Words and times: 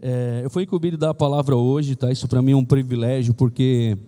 É, 0.00 0.42
eu 0.44 0.50
fui 0.50 0.62
incumbido 0.62 0.96
da 0.96 1.12
palavra 1.12 1.56
hoje, 1.56 1.96
tá? 1.96 2.10
Isso 2.12 2.28
para 2.28 2.40
mim 2.40 2.52
é 2.52 2.56
um 2.56 2.64
privilégio, 2.64 3.34
porque 3.34 3.98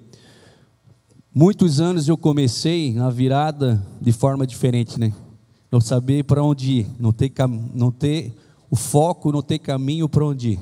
muitos 1.34 1.80
anos 1.80 2.08
eu 2.08 2.16
comecei 2.16 2.94
na 2.94 3.10
virada 3.10 3.84
de 4.00 4.12
forma 4.12 4.46
diferente, 4.46 5.00
né? 5.00 5.12
Não 5.70 5.80
saber 5.80 6.24
para 6.24 6.44
onde 6.44 6.80
ir, 6.80 6.86
não 6.98 7.12
ter, 7.12 7.32
não 7.74 7.90
ter 7.90 8.32
o 8.70 8.76
foco, 8.76 9.32
não 9.32 9.42
ter 9.42 9.58
caminho 9.58 10.08
para 10.08 10.24
onde 10.24 10.50
ir. 10.50 10.60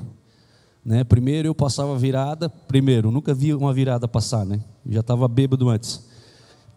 Né? 0.83 1.03
Primeiro 1.03 1.47
eu 1.47 1.53
passava 1.53 1.95
virada, 1.95 2.49
primeiro, 2.49 3.11
nunca 3.11 3.31
vi 3.31 3.53
uma 3.53 3.71
virada 3.71 4.07
passar, 4.07 4.45
né? 4.45 4.59
Já 4.87 5.01
estava 5.01 5.27
bêbado 5.27 5.69
antes. 5.69 6.07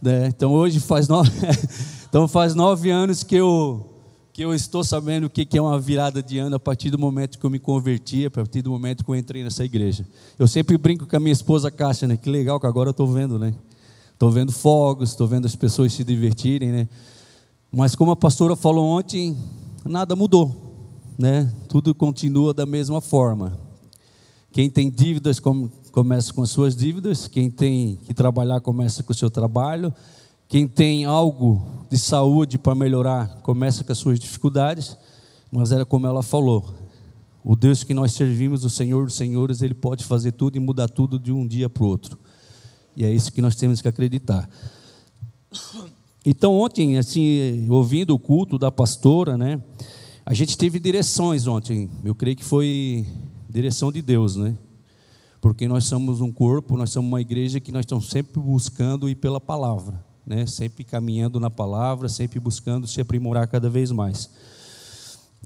Né? 0.01 0.27
Então 0.27 0.53
hoje 0.53 0.79
faz 0.79 1.09
nove, 1.09 1.31
então 2.07 2.29
faz 2.29 2.55
nove 2.55 2.91
anos 2.91 3.23
que 3.23 3.37
eu 3.37 3.92
que 4.33 4.43
eu 4.43 4.55
estou 4.55 4.83
sabendo 4.83 5.27
o 5.27 5.31
que 5.31 5.47
é 5.59 5.61
uma 5.61 5.79
virada 5.79 6.23
de 6.23 6.39
ano 6.39 6.57
a 6.57 6.61
partir 6.61 6.89
do 6.89 6.99
momento 6.99 7.39
que 7.39 7.45
eu 7.45 7.51
me 7.51 7.59
converti, 7.59 8.25
a 8.25 8.31
partir 8.31 8.63
do 8.63 8.71
momento 8.71 9.05
que 9.05 9.11
eu 9.11 9.15
entrei 9.15 9.45
nessa 9.45 9.63
igreja. 9.63 10.07
Eu 10.39 10.49
sempre 10.49 10.79
brinco 10.79 11.07
com 11.07 11.15
a 11.15 11.21
minha 11.21 11.33
esposa 11.33 11.71
Cássia, 11.71 12.09
né? 12.09 12.17
Que 12.17 12.31
legal 12.31 12.59
que 12.59 12.67
agora 12.67 12.89
eu 12.89 12.93
estou 12.93 13.07
vendo, 13.07 13.39
né? 13.39 13.55
Estou 14.11 14.31
vendo 14.31 14.51
fogos, 14.51 15.11
estou 15.11 15.29
vendo 15.29 15.45
as 15.45 15.55
pessoas 15.55 15.93
se 15.93 16.03
divertirem, 16.03 16.71
né? 16.71 16.89
Mas 17.71 17.95
como 17.95 18.11
a 18.11 18.17
pastora 18.17 18.57
falou 18.57 18.87
ontem, 18.87 19.37
nada 19.85 20.17
mudou, 20.17 20.51
né? 21.19 21.53
Tudo 21.69 21.95
continua 21.95 22.55
da 22.55 22.65
mesma 22.65 23.03
forma. 23.03 23.59
Quem 24.51 24.71
tem 24.71 24.91
dívidas 24.91 25.41
começa 25.91 26.33
com 26.33 26.43
as 26.43 26.51
suas 26.51 26.75
dívidas, 26.75 27.29
quem 27.29 27.51
tem 27.51 27.99
que 28.07 28.15
trabalhar 28.15 28.63
começa 28.63 29.03
com 29.03 29.13
o 29.13 29.17
seu 29.17 29.31
trabalho 29.31 29.93
quem 30.53 30.69
tem 30.69 31.07
algo 31.07 31.67
de 31.89 31.97
saúde 31.97 32.59
para 32.59 32.75
melhorar, 32.75 33.41
começa 33.41 33.83
com 33.83 33.91
as 33.91 33.97
suas 33.97 34.21
dificuldades, 34.21 34.99
mas 35.51 35.73
era 35.73 35.87
como 35.87 36.07
ela 36.07 36.23
falou: 36.23 36.75
o 37.43 37.57
Deus 37.57 37.83
que 37.83 37.95
nós 37.95 38.13
servimos, 38.13 38.63
o 38.63 38.69
Senhor 38.69 39.07
dos 39.07 39.15
Senhores, 39.15 39.63
Ele 39.63 39.73
pode 39.73 40.05
fazer 40.05 40.33
tudo 40.33 40.59
e 40.59 40.61
mudar 40.61 40.91
tudo 40.91 41.19
de 41.19 41.33
um 41.33 41.47
dia 41.47 41.71
para 41.71 41.83
o 41.83 41.87
outro. 41.87 42.19
E 42.95 43.03
é 43.03 43.11
isso 43.11 43.33
que 43.33 43.41
nós 43.41 43.57
temos 43.57 43.81
que 43.81 43.89
acreditar. 43.89 44.47
Então, 46.23 46.53
ontem, 46.53 46.99
assim, 46.99 47.67
ouvindo 47.71 48.15
o 48.15 48.19
culto 48.19 48.59
da 48.59 48.71
pastora, 48.71 49.39
né, 49.39 49.59
a 50.27 50.35
gente 50.35 50.59
teve 50.59 50.79
direções 50.79 51.47
ontem. 51.47 51.89
Eu 52.05 52.15
creio 52.15 52.37
que 52.37 52.45
foi 52.45 53.07
direção 53.49 53.91
de 53.91 54.03
Deus, 54.03 54.37
né? 54.37 54.55
Porque 55.41 55.67
nós 55.67 55.85
somos 55.85 56.21
um 56.21 56.31
corpo, 56.31 56.77
nós 56.77 56.91
somos 56.91 57.09
uma 57.09 57.23
igreja 57.23 57.59
que 57.59 57.73
nós 57.73 57.87
estamos 57.87 58.11
sempre 58.11 58.39
buscando 58.39 59.09
ir 59.09 59.15
pela 59.15 59.41
palavra 59.41 60.12
né? 60.27 60.47
sempre 60.47 60.85
caminhando 60.85 61.39
na 61.41 61.51
palavra, 61.51 62.09
sempre 62.09 62.39
buscando 62.39 62.87
se 62.87 63.01
aprimorar 63.01 63.47
cada 63.49 63.69
vez 63.69 63.91
mais. 63.91 64.31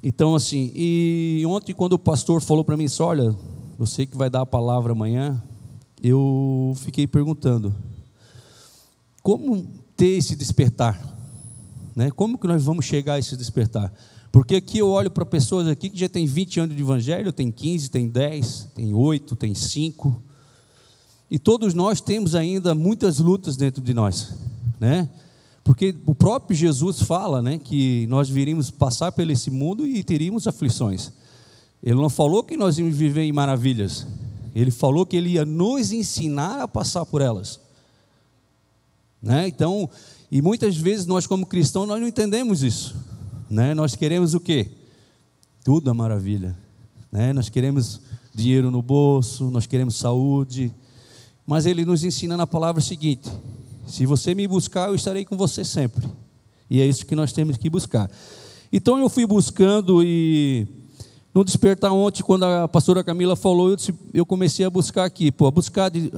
Então, 0.02 0.34
assim, 0.34 0.70
e 0.74 1.42
ontem, 1.46 1.72
quando 1.72 1.94
o 1.94 1.98
pastor 1.98 2.40
falou 2.40 2.64
para 2.64 2.76
mim 2.76 2.84
assim, 2.84 3.02
olha, 3.02 3.34
sei 3.86 4.06
que 4.06 4.16
vai 4.16 4.28
dar 4.28 4.42
a 4.42 4.46
palavra 4.46 4.92
amanhã, 4.92 5.42
eu 6.02 6.74
fiquei 6.76 7.06
perguntando, 7.06 7.74
como 9.22 9.66
ter 9.96 10.18
esse 10.18 10.36
despertar? 10.36 11.14
Né? 11.94 12.10
Como 12.10 12.38
que 12.38 12.46
nós 12.46 12.62
vamos 12.62 12.84
chegar 12.84 13.14
a 13.14 13.18
esse 13.18 13.36
despertar? 13.36 13.92
Porque 14.30 14.56
aqui 14.56 14.78
eu 14.78 14.88
olho 14.90 15.10
para 15.10 15.24
pessoas 15.24 15.66
aqui 15.66 15.88
que 15.88 15.98
já 15.98 16.10
tem 16.10 16.26
20 16.26 16.60
anos 16.60 16.76
de 16.76 16.82
evangelho, 16.82 17.32
tem 17.32 17.50
15, 17.50 17.90
tem 17.90 18.06
10, 18.06 18.68
tem 18.74 18.92
8, 18.92 19.34
tem 19.34 19.54
5. 19.54 20.22
E 21.30 21.38
todos 21.38 21.72
nós 21.72 22.02
temos 22.02 22.34
ainda 22.34 22.74
muitas 22.74 23.18
lutas 23.18 23.56
dentro 23.56 23.82
de 23.82 23.94
nós 23.94 24.34
né? 24.78 25.08
Porque 25.64 25.96
o 26.06 26.14
próprio 26.14 26.56
Jesus 26.56 27.02
fala, 27.02 27.42
né, 27.42 27.58
que 27.58 28.06
nós 28.06 28.28
viríamos 28.28 28.70
passar 28.70 29.10
por 29.10 29.28
esse 29.28 29.50
mundo 29.50 29.84
e 29.84 30.04
teríamos 30.04 30.46
aflições. 30.46 31.12
Ele 31.82 31.96
não 31.96 32.08
falou 32.08 32.44
que 32.44 32.56
nós 32.56 32.78
íamos 32.78 32.96
viver 32.96 33.22
em 33.22 33.32
maravilhas. 33.32 34.06
Ele 34.54 34.70
falou 34.70 35.04
que 35.04 35.16
ele 35.16 35.30
ia 35.30 35.44
nos 35.44 35.92
ensinar 35.92 36.60
a 36.62 36.68
passar 36.68 37.04
por 37.04 37.20
elas. 37.20 37.60
Né? 39.20 39.48
Então, 39.48 39.90
e 40.30 40.40
muitas 40.40 40.76
vezes 40.76 41.06
nós 41.06 41.26
como 41.26 41.46
cristãos 41.46 41.86
nós 41.86 42.00
não 42.00 42.08
entendemos 42.08 42.62
isso, 42.62 42.94
né? 43.48 43.74
Nós 43.74 43.94
queremos 43.94 44.34
o 44.34 44.40
quê? 44.40 44.70
Tudo 45.64 45.90
a 45.90 45.94
maravilha, 45.94 46.56
né? 47.10 47.32
Nós 47.32 47.48
queremos 47.48 48.00
dinheiro 48.34 48.70
no 48.70 48.82
bolso, 48.82 49.50
nós 49.50 49.66
queremos 49.66 49.96
saúde, 49.96 50.72
mas 51.46 51.66
ele 51.66 51.84
nos 51.84 52.04
ensina 52.04 52.36
na 52.36 52.46
palavra 52.46 52.80
seguinte: 52.80 53.30
se 53.86 54.04
você 54.04 54.34
me 54.34 54.46
buscar, 54.46 54.88
eu 54.88 54.94
estarei 54.94 55.24
com 55.24 55.36
você 55.36 55.64
sempre. 55.64 56.08
E 56.68 56.80
é 56.80 56.86
isso 56.86 57.06
que 57.06 57.14
nós 57.14 57.32
temos 57.32 57.56
que 57.56 57.70
buscar. 57.70 58.10
Então 58.72 58.98
eu 58.98 59.08
fui 59.08 59.24
buscando 59.26 60.02
e 60.02 60.66
no 61.36 61.44
despertar 61.44 61.92
ontem, 61.92 62.22
quando 62.22 62.44
a 62.44 62.66
pastora 62.66 63.04
Camila 63.04 63.36
falou, 63.36 63.68
eu, 63.68 63.76
disse, 63.76 63.94
eu 64.14 64.24
comecei 64.24 64.64
a 64.64 64.70
buscar 64.70 65.04
aqui, 65.04 65.30
pô, 65.30 65.46
a 65.46 65.50
buscar 65.50 65.90
de, 65.90 66.10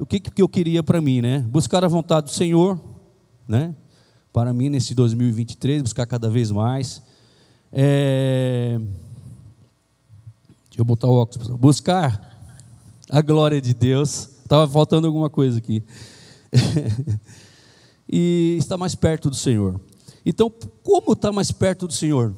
o 0.00 0.06
que, 0.06 0.20
que 0.20 0.40
eu 0.40 0.48
queria 0.48 0.80
para 0.80 1.00
mim, 1.00 1.20
né? 1.20 1.40
Buscar 1.40 1.84
a 1.84 1.88
vontade 1.88 2.26
do 2.26 2.32
Senhor, 2.32 2.78
né? 3.48 3.74
Para 4.32 4.52
mim 4.52 4.68
nesse 4.68 4.94
2023, 4.94 5.82
buscar 5.82 6.06
cada 6.06 6.30
vez 6.30 6.52
mais. 6.52 7.02
É... 7.72 8.78
Deixa 10.68 10.80
eu 10.80 10.84
botar 10.84 11.08
o 11.08 11.14
óculos. 11.14 11.48
Buscar 11.48 12.38
a 13.10 13.20
glória 13.20 13.60
de 13.60 13.74
Deus. 13.74 14.28
Estava 14.42 14.68
faltando 14.68 15.08
alguma 15.08 15.28
coisa 15.28 15.58
aqui. 15.58 15.82
e 18.08 18.56
está 18.58 18.76
mais 18.76 18.94
perto 18.94 19.30
do 19.30 19.36
Senhor. 19.36 19.80
Então, 20.24 20.52
como 20.82 21.12
está 21.12 21.32
mais 21.32 21.50
perto 21.50 21.86
do 21.86 21.92
Senhor? 21.92 22.34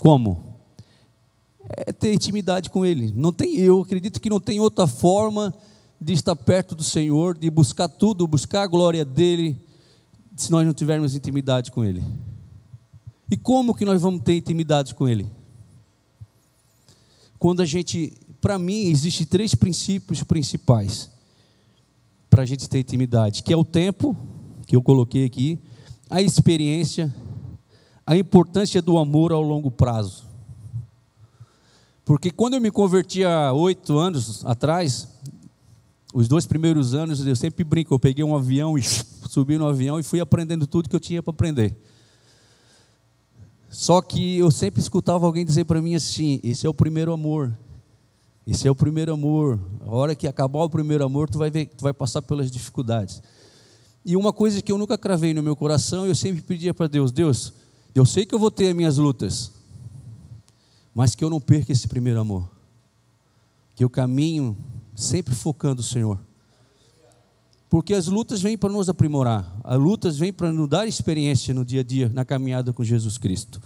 Como? 0.00 0.56
É 1.68 1.92
ter 1.92 2.12
intimidade 2.12 2.70
com 2.70 2.84
Ele. 2.84 3.12
Não 3.14 3.32
tem, 3.32 3.56
eu 3.56 3.80
acredito 3.80 4.20
que 4.20 4.30
não 4.30 4.40
tem 4.40 4.60
outra 4.60 4.86
forma 4.86 5.54
de 6.00 6.12
estar 6.12 6.34
perto 6.34 6.74
do 6.74 6.82
Senhor, 6.82 7.38
de 7.38 7.48
buscar 7.50 7.88
tudo, 7.88 8.26
buscar 8.26 8.62
a 8.62 8.66
glória 8.66 9.04
dele, 9.04 9.56
se 10.36 10.50
nós 10.50 10.66
não 10.66 10.74
tivermos 10.74 11.14
intimidade 11.14 11.70
com 11.70 11.84
Ele. 11.84 12.02
E 13.30 13.36
como 13.36 13.74
que 13.74 13.84
nós 13.84 14.02
vamos 14.02 14.22
ter 14.22 14.36
intimidade 14.36 14.94
com 14.94 15.08
Ele? 15.08 15.26
Quando 17.38 17.62
a 17.62 17.64
gente, 17.64 18.12
para 18.40 18.58
mim, 18.58 18.86
existem 18.86 19.26
três 19.26 19.54
princípios 19.54 20.22
principais 20.22 21.10
para 22.32 22.44
a 22.44 22.46
gente 22.46 22.66
ter 22.66 22.78
intimidade, 22.78 23.42
que 23.42 23.52
é 23.52 23.56
o 23.56 23.62
tempo, 23.62 24.16
que 24.66 24.74
eu 24.74 24.82
coloquei 24.82 25.26
aqui, 25.26 25.58
a 26.08 26.22
experiência, 26.22 27.14
a 28.06 28.16
importância 28.16 28.80
do 28.80 28.96
amor 28.96 29.32
ao 29.32 29.42
longo 29.42 29.70
prazo. 29.70 30.24
Porque 32.06 32.30
quando 32.30 32.54
eu 32.54 32.60
me 32.60 32.70
converti 32.70 33.22
há 33.22 33.52
oito 33.52 33.98
anos 33.98 34.46
atrás, 34.46 35.06
os 36.14 36.26
dois 36.26 36.46
primeiros 36.46 36.94
anos, 36.94 37.26
eu 37.26 37.36
sempre 37.36 37.64
brinco, 37.64 37.92
eu 37.92 37.98
peguei 37.98 38.24
um 38.24 38.34
avião 38.34 38.78
e 38.78 38.82
subi 39.28 39.58
no 39.58 39.68
avião 39.68 40.00
e 40.00 40.02
fui 40.02 40.18
aprendendo 40.18 40.66
tudo 40.66 40.88
que 40.88 40.96
eu 40.96 41.00
tinha 41.00 41.22
para 41.22 41.34
aprender. 41.34 41.76
Só 43.68 44.00
que 44.00 44.38
eu 44.38 44.50
sempre 44.50 44.80
escutava 44.80 45.26
alguém 45.26 45.44
dizer 45.44 45.66
para 45.66 45.82
mim 45.82 45.94
assim: 45.94 46.40
esse 46.42 46.66
é 46.66 46.70
o 46.70 46.72
primeiro 46.72 47.12
amor. 47.12 47.54
Esse 48.46 48.66
é 48.66 48.70
o 48.70 48.74
primeiro 48.74 49.12
amor. 49.12 49.60
A 49.80 49.90
hora 49.90 50.14
que 50.14 50.26
acabar 50.26 50.60
o 50.60 50.70
primeiro 50.70 51.04
amor, 51.04 51.28
tu 51.28 51.38
vai 51.38 51.50
ver, 51.50 51.66
tu 51.66 51.82
vai 51.82 51.92
passar 51.92 52.22
pelas 52.22 52.50
dificuldades. 52.50 53.22
E 54.04 54.16
uma 54.16 54.32
coisa 54.32 54.60
que 54.60 54.72
eu 54.72 54.78
nunca 54.78 54.98
cravei 54.98 55.32
no 55.32 55.42
meu 55.42 55.54
coração, 55.54 56.06
eu 56.06 56.14
sempre 56.14 56.42
pedia 56.42 56.74
para 56.74 56.88
Deus: 56.88 57.12
Deus, 57.12 57.52
eu 57.94 58.04
sei 58.04 58.26
que 58.26 58.34
eu 58.34 58.38
vou 58.38 58.50
ter 58.50 58.68
as 58.68 58.74
minhas 58.74 58.98
lutas, 58.98 59.52
mas 60.94 61.14
que 61.14 61.24
eu 61.24 61.30
não 61.30 61.40
perca 61.40 61.70
esse 61.70 61.86
primeiro 61.86 62.20
amor. 62.20 62.48
Que 63.76 63.84
eu 63.84 63.90
caminho 63.90 64.56
sempre 64.94 65.34
focando 65.34 65.80
o 65.80 65.84
Senhor. 65.84 66.18
Porque 67.70 67.94
as 67.94 68.06
lutas 68.06 68.42
vêm 68.42 68.58
para 68.58 68.70
nos 68.70 68.88
aprimorar, 68.88 69.50
as 69.64 69.78
lutas 69.78 70.18
vêm 70.18 70.32
para 70.32 70.52
nos 70.52 70.68
dar 70.68 70.86
experiência 70.86 71.54
no 71.54 71.64
dia 71.64 71.80
a 71.80 71.84
dia, 71.84 72.10
na 72.12 72.24
caminhada 72.24 72.72
com 72.72 72.84
Jesus 72.84 73.16
Cristo. 73.16 73.62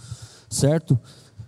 Certo? 0.49 0.97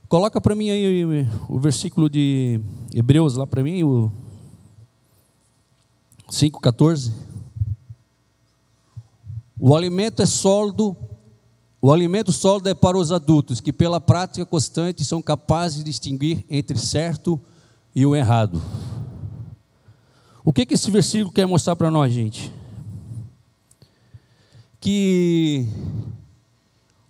Coloca 0.10 0.42
para 0.42 0.56
mim 0.56 0.72
aí 0.72 1.06
o 1.48 1.60
versículo 1.60 2.10
de 2.10 2.60
Hebreus 2.92 3.36
lá 3.36 3.46
para 3.46 3.62
mim, 3.62 3.84
o 3.84 4.12
5,14. 6.28 7.12
O 9.60 9.76
alimento 9.76 10.24
é 10.24 10.26
sólido, 10.26 10.98
o 11.80 11.94
alimento 11.94 12.32
sólido 12.32 12.70
é 12.70 12.74
para 12.74 12.98
os 12.98 13.12
adultos, 13.12 13.62
que 13.62 13.72
pela 13.72 14.02
prática 14.02 14.44
constante 14.48 15.06
são 15.06 15.22
capazes 15.22 15.78
de 15.78 15.84
distinguir 15.84 16.44
entre 16.50 16.76
certo 16.80 17.40
e 17.94 18.04
o 18.04 18.16
errado. 18.16 18.60
O 20.44 20.52
que, 20.52 20.66
que 20.66 20.74
esse 20.74 20.90
versículo 20.90 21.32
quer 21.32 21.46
mostrar 21.46 21.76
para 21.76 21.92
nós, 21.92 22.12
gente? 22.12 22.52
Que, 24.82 25.68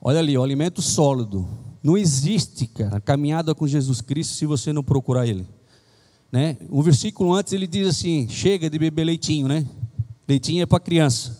olha 0.02 0.20
ali, 0.20 0.38
o 0.38 0.44
alimento 0.44 0.82
sólido 0.82 1.48
não 1.82 1.98
existe, 1.98 2.68
cara, 2.68 3.00
caminhada 3.00 3.56
com 3.56 3.68
Jesus 3.68 4.02
Cristo 4.02 4.34
se 4.34 4.46
você 4.46 4.74
não 4.74 4.84
procurar 4.84 5.28
Ele. 5.28 5.46
Né? 6.32 6.58
Um 6.70 6.82
versículo 6.82 7.34
antes 7.34 7.54
ele 7.54 7.66
diz 7.66 7.88
assim: 7.88 8.28
chega 8.30 8.70
de 8.70 8.78
beber 8.78 9.04
leitinho, 9.04 9.48
né? 9.48 9.66
Leitinho 10.28 10.62
é 10.62 10.66
para 10.66 10.80
criança. 10.80 11.40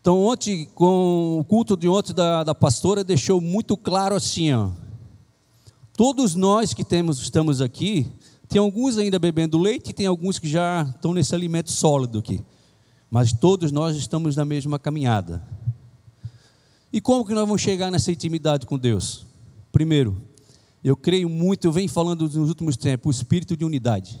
Então, 0.00 0.18
ontem, 0.18 0.66
com 0.74 1.38
o 1.38 1.44
culto 1.44 1.76
de 1.76 1.88
ontem 1.88 2.12
da, 2.12 2.42
da 2.42 2.54
pastora, 2.54 3.04
deixou 3.04 3.40
muito 3.40 3.76
claro 3.76 4.16
assim: 4.16 4.52
ó, 4.52 4.70
Todos 6.00 6.34
nós 6.34 6.72
que 6.72 6.82
temos, 6.82 7.20
estamos 7.20 7.60
aqui, 7.60 8.10
tem 8.48 8.58
alguns 8.58 8.96
ainda 8.96 9.18
bebendo 9.18 9.58
leite 9.58 9.92
tem 9.92 10.06
alguns 10.06 10.38
que 10.38 10.48
já 10.48 10.82
estão 10.82 11.12
nesse 11.12 11.34
alimento 11.34 11.70
sólido 11.70 12.20
aqui. 12.20 12.40
Mas 13.10 13.34
todos 13.34 13.70
nós 13.70 13.96
estamos 13.96 14.34
na 14.34 14.44
mesma 14.44 14.78
caminhada. 14.78 15.46
E 16.92 17.00
como 17.00 17.24
que 17.24 17.34
nós 17.34 17.46
vamos 17.46 17.60
chegar 17.60 17.90
nessa 17.90 18.10
intimidade 18.10 18.66
com 18.66 18.78
Deus? 18.78 19.26
Primeiro, 19.70 20.16
eu 20.82 20.96
creio 20.96 21.28
muito, 21.28 21.66
eu 21.66 21.72
venho 21.72 21.88
falando 21.88 22.22
nos 22.22 22.48
últimos 22.48 22.76
tempos, 22.76 23.16
o 23.16 23.20
espírito 23.20 23.56
de 23.56 23.64
unidade. 23.64 24.18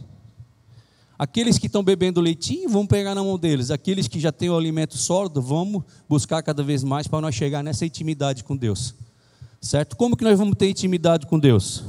Aqueles 1.18 1.58
que 1.58 1.66
estão 1.66 1.82
bebendo 1.82 2.20
leitinho, 2.20 2.68
vamos 2.70 2.88
pegar 2.88 3.14
na 3.14 3.22
mão 3.22 3.38
deles. 3.38 3.70
Aqueles 3.70 4.08
que 4.08 4.18
já 4.18 4.32
têm 4.32 4.48
o 4.48 4.56
alimento 4.56 4.96
sólido, 4.96 5.42
vamos 5.42 5.82
buscar 6.08 6.42
cada 6.42 6.62
vez 6.62 6.82
mais 6.82 7.06
para 7.06 7.20
nós 7.20 7.34
chegar 7.34 7.62
nessa 7.62 7.84
intimidade 7.84 8.42
com 8.42 8.56
Deus. 8.56 8.94
Certo? 9.60 9.96
Como 9.96 10.16
que 10.16 10.24
nós 10.24 10.38
vamos 10.38 10.56
ter 10.56 10.70
intimidade 10.70 11.26
com 11.26 11.38
Deus? 11.38 11.84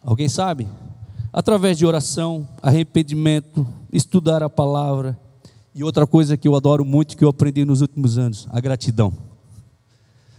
Alguém 0.00 0.28
sabe? 0.28 0.68
Através 1.32 1.76
de 1.76 1.84
oração, 1.84 2.48
arrependimento, 2.62 3.66
estudar 3.92 4.44
a 4.44 4.48
palavra. 4.48 5.18
E 5.76 5.84
outra 5.84 6.06
coisa 6.06 6.38
que 6.38 6.48
eu 6.48 6.56
adoro 6.56 6.86
muito, 6.86 7.14
que 7.14 7.22
eu 7.22 7.28
aprendi 7.28 7.62
nos 7.62 7.82
últimos 7.82 8.16
anos, 8.16 8.48
a 8.48 8.58
gratidão. 8.60 9.12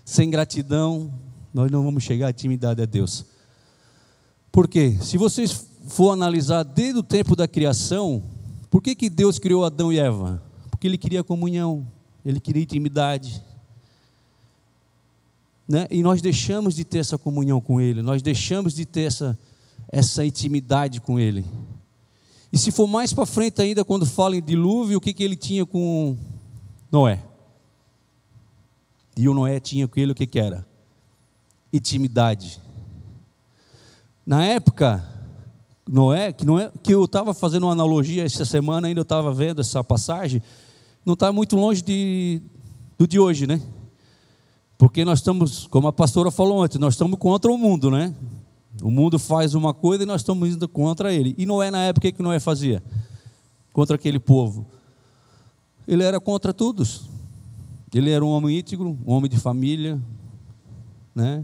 Sem 0.04 0.32
gratidão, 0.32 1.14
nós 1.54 1.70
não 1.70 1.84
vamos 1.84 2.04
chegar 2.04 2.26
à 2.26 2.30
intimidade 2.32 2.82
a 2.82 2.86
Deus. 2.88 3.24
Por 4.52 4.68
quê? 4.68 4.98
Se 5.00 5.16
vocês 5.16 5.68
for 5.90 6.12
analisar 6.12 6.64
desde 6.64 6.98
o 6.98 7.04
tempo 7.04 7.36
da 7.36 7.48
criação, 7.48 8.24
por 8.68 8.82
que, 8.82 8.96
que 8.96 9.12
Deus 9.12 9.38
criou 9.38 9.64
Adão 9.64 9.94
e 9.94 10.00
Eva? 10.00 10.42
Porque 10.72 10.88
Ele 10.88 10.98
queria 10.98 11.24
comunhão, 11.24 11.88
Ele 12.26 12.40
queria 12.40 12.64
intimidade. 12.64 13.44
Né? 15.68 15.86
E 15.92 16.02
nós 16.02 16.20
deixamos 16.20 16.74
de 16.74 16.84
ter 16.84 16.98
essa 16.98 17.16
comunhão 17.16 17.62
com 17.62 17.80
Ele, 17.80 18.02
nós 18.02 18.24
deixamos 18.24 18.74
de 18.74 18.88
ter 18.88 19.02
essa, 19.02 19.38
essa 19.92 20.26
intimidade 20.26 21.00
com 21.00 21.20
Ele. 21.20 21.46
E 22.52 22.58
se 22.58 22.72
for 22.72 22.88
mais 22.88 23.14
para 23.14 23.26
frente 23.26 23.62
ainda, 23.62 23.84
quando 23.84 24.06
fala 24.06 24.36
em 24.36 24.42
dilúvio, 24.42 24.98
o 24.98 25.02
que, 25.02 25.14
que 25.14 25.24
ele 25.24 25.36
tinha 25.36 25.66
com 25.66 26.18
Noé? 26.92 27.24
E 29.16 29.28
o 29.28 29.34
Noé 29.34 29.60
tinha 29.60 29.88
com 29.88 30.00
ele 30.00 30.12
o 30.12 30.16
que, 30.16 30.26
que 30.26 30.40
era? 30.40 30.66
Intimidade. 31.74 32.62
Na 34.26 34.46
época, 34.46 35.04
Noé, 35.88 36.32
que, 36.32 36.46
Noé, 36.46 36.72
que 36.84 36.94
eu 36.94 37.06
estava 37.06 37.34
fazendo 37.34 37.64
uma 37.64 37.72
analogia 37.72 38.26
essa 38.26 38.46
semana, 38.46 38.88
ainda 38.88 39.00
eu 39.00 39.04
estava 39.04 39.34
vendo 39.34 39.62
essa 39.62 39.84
passagem, 39.84 40.42
não 41.06 41.14
está 41.14 41.32
muito 41.32 41.56
longe 41.56 41.82
de, 41.82 42.42
do 42.98 43.08
de 43.08 43.20
hoje, 43.20 43.48
né? 43.48 43.62
Porque 44.78 45.04
nós 45.04 45.20
estamos, 45.20 45.66
como 45.68 45.88
a 45.88 45.94
pastora 45.94 46.30
falou 46.30 46.62
antes, 46.62 46.78
nós 46.78 46.94
estamos 46.94 47.18
contra 47.18 47.52
o 47.52 47.58
mundo, 47.58 47.90
né? 47.90 48.14
O 48.82 48.92
mundo 48.92 49.18
faz 49.18 49.54
uma 49.54 49.74
coisa 49.74 50.04
e 50.04 50.06
nós 50.06 50.22
estamos 50.22 50.50
indo 50.50 50.68
contra 50.68 51.14
ele. 51.14 51.34
E 51.38 51.46
Noé, 51.46 51.72
na 51.72 51.84
época, 51.84 52.08
o 52.08 52.14
que 52.14 52.22
Noé 52.22 52.40
fazia? 52.40 52.84
Contra 53.74 53.96
aquele 53.96 54.20
povo. 54.20 54.66
Ele 55.88 56.04
era 56.04 56.20
contra 56.20 56.54
todos. 56.54 57.10
Ele 57.94 58.12
era 58.12 58.24
um 58.24 58.30
homem 58.30 58.60
íntegro, 58.60 58.98
um 59.06 59.12
homem 59.14 59.30
de 59.30 59.38
família. 59.38 60.00
Né? 61.16 61.44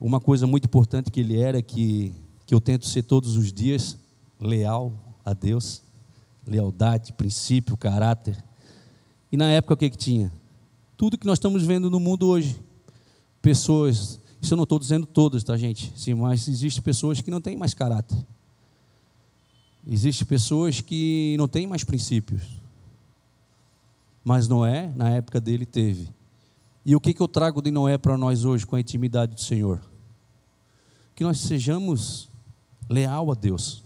Uma 0.00 0.20
coisa 0.20 0.46
muito 0.46 0.64
importante 0.64 1.10
que 1.10 1.20
ele 1.20 1.38
era, 1.38 1.60
que 1.60 2.14
que 2.48 2.54
eu 2.54 2.62
tento 2.62 2.86
ser 2.86 3.02
todos 3.02 3.36
os 3.36 3.52
dias 3.52 3.98
leal 4.40 4.90
a 5.22 5.34
Deus, 5.34 5.82
lealdade, 6.46 7.12
princípio, 7.12 7.76
caráter. 7.76 8.42
E 9.30 9.36
na 9.36 9.50
época 9.50 9.74
o 9.74 9.76
que, 9.76 9.90
que 9.90 9.98
tinha? 9.98 10.32
Tudo 10.96 11.18
que 11.18 11.26
nós 11.26 11.36
estamos 11.36 11.62
vendo 11.62 11.90
no 11.90 12.00
mundo 12.00 12.26
hoje. 12.26 12.58
Pessoas, 13.42 14.18
isso 14.40 14.54
eu 14.54 14.56
não 14.56 14.64
estou 14.64 14.78
dizendo 14.78 15.06
todas, 15.06 15.42
tá, 15.42 15.56
gente? 15.56 15.92
Sim, 15.96 16.14
mas 16.14 16.46
existem 16.48 16.82
pessoas 16.82 17.20
que 17.20 17.30
não 17.30 17.40
têm 17.40 17.56
mais 17.56 17.74
caráter. 17.74 18.16
Existem 19.86 20.26
pessoas 20.26 20.80
que 20.80 21.34
não 21.38 21.48
têm 21.48 21.66
mais 21.66 21.82
princípios. 21.82 22.42
Mas 24.22 24.46
Noé, 24.46 24.92
na 24.94 25.10
época 25.10 25.40
dele, 25.40 25.64
teve. 25.64 26.08
E 26.84 26.94
o 26.94 27.00
que, 27.00 27.14
que 27.14 27.20
eu 27.20 27.28
trago 27.28 27.62
de 27.62 27.70
Noé 27.70 27.98
para 27.98 28.16
nós 28.16 28.44
hoje 28.44 28.66
com 28.66 28.76
a 28.76 28.80
intimidade 28.80 29.34
do 29.34 29.40
Senhor? 29.40 29.80
Que 31.14 31.24
nós 31.24 31.40
sejamos 31.40 32.28
leal 32.88 33.30
a 33.32 33.34
Deus. 33.34 33.82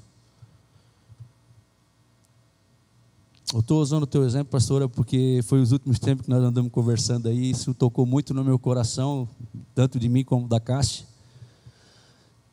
Eu 3.53 3.61
estou 3.61 3.83
usando 3.83 4.05
o 4.05 4.07
teu 4.07 4.25
exemplo, 4.25 4.47
pastora, 4.51 4.89
porque 4.89 5.41
foi 5.45 5.61
os 5.61 5.73
últimos 5.73 5.99
tempos 5.99 6.25
que 6.25 6.31
nós 6.31 6.43
andamos 6.43 6.73
conversando 6.73 7.29
aí, 7.29 7.51
isso 7.51 7.75
tocou 7.75 8.07
muito 8.07 8.33
no 8.33 8.43
meu 8.43 8.59
coração, 8.59 9.29
tanto 9.75 9.99
de 9.99 10.09
mim 10.09 10.25
como 10.25 10.49
da 10.49 10.59
Cássia, 10.59 11.05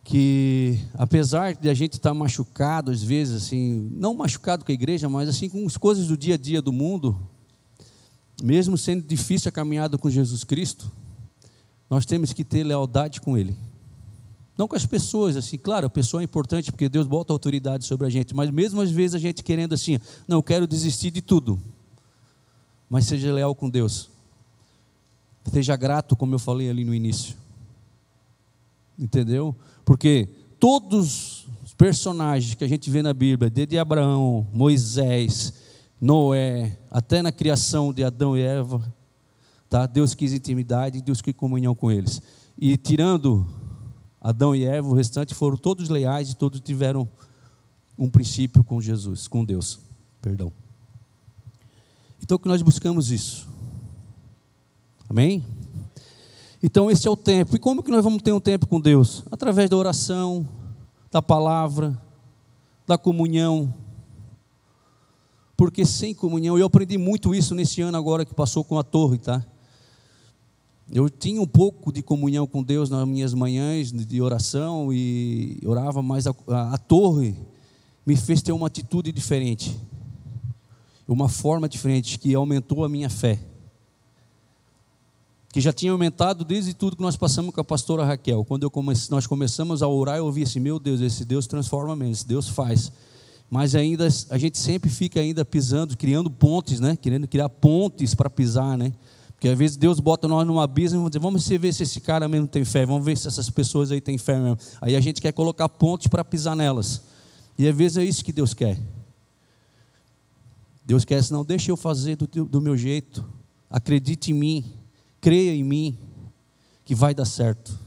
que 0.03 0.79
apesar 0.95 1.53
de 1.53 1.69
a 1.69 1.73
gente 1.73 1.93
estar 1.93 2.13
machucado 2.13 2.91
às 2.91 3.01
vezes, 3.01 3.43
assim, 3.43 3.89
não 3.93 4.13
machucado 4.13 4.65
com 4.65 4.71
a 4.71 4.73
igreja, 4.73 5.07
mas 5.07 5.29
assim 5.29 5.47
com 5.47 5.65
as 5.65 5.77
coisas 5.77 6.07
do 6.07 6.17
dia 6.17 6.35
a 6.35 6.37
dia 6.37 6.61
do 6.61 6.73
mundo, 6.73 7.17
mesmo 8.43 8.77
sendo 8.77 9.05
difícil 9.05 9.49
a 9.49 9.51
caminhada 9.51 9.97
com 9.97 10.09
Jesus 10.09 10.43
Cristo, 10.43 10.91
nós 11.89 12.05
temos 12.05 12.33
que 12.33 12.43
ter 12.43 12.63
lealdade 12.63 13.21
com 13.21 13.37
Ele. 13.37 13.55
Não 14.59 14.67
com 14.67 14.75
as 14.75 14.85
pessoas, 14.85 15.37
assim, 15.37 15.57
claro, 15.57 15.87
a 15.87 15.89
pessoa 15.89 16.21
é 16.21 16.25
importante 16.25 16.69
porque 16.69 16.89
Deus 16.89 17.07
bota 17.07 17.31
autoridade 17.31 17.85
sobre 17.85 18.05
a 18.05 18.09
gente, 18.09 18.35
mas 18.35 18.51
mesmo 18.51 18.81
às 18.81 18.91
vezes 18.91 19.15
a 19.15 19.17
gente 19.17 19.41
querendo 19.41 19.71
assim, 19.71 19.97
não, 20.27 20.39
eu 20.39 20.43
quero 20.43 20.67
desistir 20.67 21.11
de 21.11 21.21
tudo. 21.21 21.57
Mas 22.89 23.05
seja 23.05 23.31
leal 23.31 23.55
com 23.55 23.69
Deus. 23.69 24.09
Seja 25.49 25.77
grato, 25.77 26.13
como 26.13 26.35
eu 26.35 26.39
falei 26.39 26.69
ali 26.69 26.83
no 26.83 26.93
início. 26.93 27.37
Entendeu? 28.99 29.55
Porque 29.85 30.27
todos 30.59 31.47
os 31.63 31.73
personagens 31.73 32.53
que 32.53 32.65
a 32.65 32.67
gente 32.67 32.89
vê 32.89 33.01
na 33.01 33.13
Bíblia, 33.13 33.49
desde 33.49 33.79
Abraão, 33.79 34.45
Moisés, 34.51 35.53
Noé, 36.01 36.77
até 36.91 37.21
na 37.21 37.31
criação 37.31 37.93
de 37.93 38.03
Adão 38.03 38.35
e 38.35 38.41
Eva, 38.41 38.93
tá? 39.69 39.85
Deus 39.85 40.13
quis 40.13 40.33
intimidade, 40.33 41.01
Deus 41.01 41.21
quis 41.21 41.33
comunhão 41.33 41.73
com 41.73 41.89
eles. 41.89 42.21
E 42.57 42.75
tirando 42.75 43.47
Adão 44.21 44.55
e 44.55 44.65
Eva, 44.65 44.87
o 44.87 44.93
restante 44.93 45.33
foram 45.33 45.55
todos 45.55 45.89
leais 45.89 46.31
e 46.31 46.35
todos 46.35 46.59
tiveram 46.59 47.07
um 47.97 48.09
princípio 48.09 48.63
com 48.63 48.81
Jesus, 48.81 49.27
com 49.27 49.43
Deus. 49.45 49.79
Perdão. 50.21 50.51
Então 52.21 52.37
que 52.37 52.47
nós 52.47 52.61
buscamos 52.61 53.11
isso. 53.11 53.47
Amém? 55.09 55.43
Então 56.61 56.91
esse 56.91 57.07
é 57.07 57.11
o 57.11 57.15
tempo. 57.15 57.55
E 57.55 57.59
como 57.59 57.81
que 57.81 57.91
nós 57.91 58.03
vamos 58.03 58.21
ter 58.21 58.33
um 58.33 58.39
tempo 58.39 58.67
com 58.67 58.79
Deus? 58.79 59.23
Através 59.31 59.69
da 59.69 59.77
oração, 59.77 60.47
da 61.11 61.21
palavra, 61.21 61.99
da 62.85 62.97
comunhão. 62.97 63.73
Porque 65.55 65.85
sem 65.85 66.13
comunhão, 66.13 66.57
eu 66.57 66.65
aprendi 66.65 66.97
muito 66.97 67.33
isso 67.33 67.55
nesse 67.55 67.81
ano 67.81 67.97
agora 67.97 68.25
que 68.25 68.33
passou 68.33 68.63
com 68.63 68.77
a 68.77 68.83
torre, 68.83 69.17
tá? 69.17 69.45
Eu 70.91 71.07
tinha 71.07 71.39
um 71.39 71.45
pouco 71.45 71.91
de 71.91 72.01
comunhão 72.01 72.47
com 72.47 72.63
Deus 72.63 72.89
nas 72.89 73.07
minhas 73.07 73.33
manhãs 73.33 73.91
de 73.91 74.21
oração 74.21 74.91
e 74.91 75.59
orava, 75.63 76.01
mas 76.01 76.25
a, 76.25 76.33
a, 76.47 76.73
a 76.73 76.77
torre 76.79 77.35
me 78.05 78.15
fez 78.15 78.41
ter 78.41 78.51
uma 78.51 78.65
atitude 78.65 79.11
diferente, 79.11 79.79
uma 81.07 81.29
forma 81.29 81.69
diferente 81.69 82.17
que 82.17 82.33
aumentou 82.33 82.83
a 82.83 82.89
minha 82.89 83.09
fé. 83.09 83.39
Que 85.51 85.61
já 85.61 85.71
tinha 85.71 85.91
aumentado 85.91 86.43
desde 86.43 86.73
tudo 86.73 86.95
que 86.95 87.01
nós 87.03 87.15
passamos 87.15 87.53
com 87.53 87.61
a 87.61 87.63
pastora 87.63 88.03
Raquel. 88.05 88.43
Quando 88.45 88.69
comece, 88.69 89.11
nós 89.11 89.27
começamos 89.27 89.83
a 89.83 89.87
orar, 89.87 90.17
eu 90.17 90.25
ouvi 90.25 90.43
assim: 90.43 90.59
meu 90.59 90.79
Deus, 90.79 91.01
esse 91.01 91.25
Deus 91.25 91.47
transforma 91.47 91.95
mesmo, 91.95 92.13
esse 92.13 92.27
Deus 92.27 92.47
faz. 92.47 92.91
Mas 93.49 93.73
ainda 93.73 94.07
a 94.29 94.37
gente 94.37 94.59
sempre 94.59 94.91
fica 94.91 95.19
ainda 95.19 95.43
pisando, 95.43 95.97
criando 95.97 96.29
pontes, 96.29 96.79
né? 96.79 96.95
Querendo 96.95 97.27
criar 97.27 97.49
pontes 97.49 98.13
para 98.13 98.29
pisar, 98.29 98.77
né? 98.77 98.93
Porque 99.39 99.47
às 99.47 99.57
vezes 99.57 99.77
Deus 99.77 100.01
bota 100.01 100.27
nós 100.27 100.45
num 100.45 100.59
abismo 100.59 101.07
e 101.07 101.09
dizer, 101.09 101.19
vamos 101.19 101.47
ver 101.47 101.73
se 101.73 101.83
esse 101.83 102.01
cara 102.01 102.27
mesmo 102.27 102.45
tem 102.45 102.65
fé, 102.65 102.85
vamos 102.85 103.05
ver 103.05 103.17
se 103.17 103.25
essas 103.25 103.49
pessoas 103.49 103.89
aí 103.89 104.01
têm 104.01 104.17
fé 104.17 104.37
mesmo. 104.37 104.57
Aí 104.81 104.97
a 104.97 104.99
gente 104.99 105.21
quer 105.21 105.31
colocar 105.31 105.69
pontes 105.69 106.07
para 106.07 106.25
pisar 106.25 106.57
nelas. 106.57 107.03
E 107.57 107.65
às 107.65 107.73
vezes 107.73 107.95
é 107.95 108.03
isso 108.03 108.21
que 108.21 108.33
Deus 108.33 108.53
quer. 108.53 108.77
Deus 110.85 111.05
quer, 111.05 111.23
senão 111.23 111.45
deixa 111.45 111.71
eu 111.71 111.77
fazer 111.77 112.17
do, 112.17 112.27
do 112.27 112.59
meu 112.59 112.75
jeito. 112.75 113.23
Acredite 113.69 114.31
em 114.31 114.33
mim, 114.33 114.65
creia 115.21 115.55
em 115.55 115.63
mim, 115.63 115.97
que 116.83 116.93
vai 116.93 117.13
dar 117.13 117.23
certo. 117.23 117.79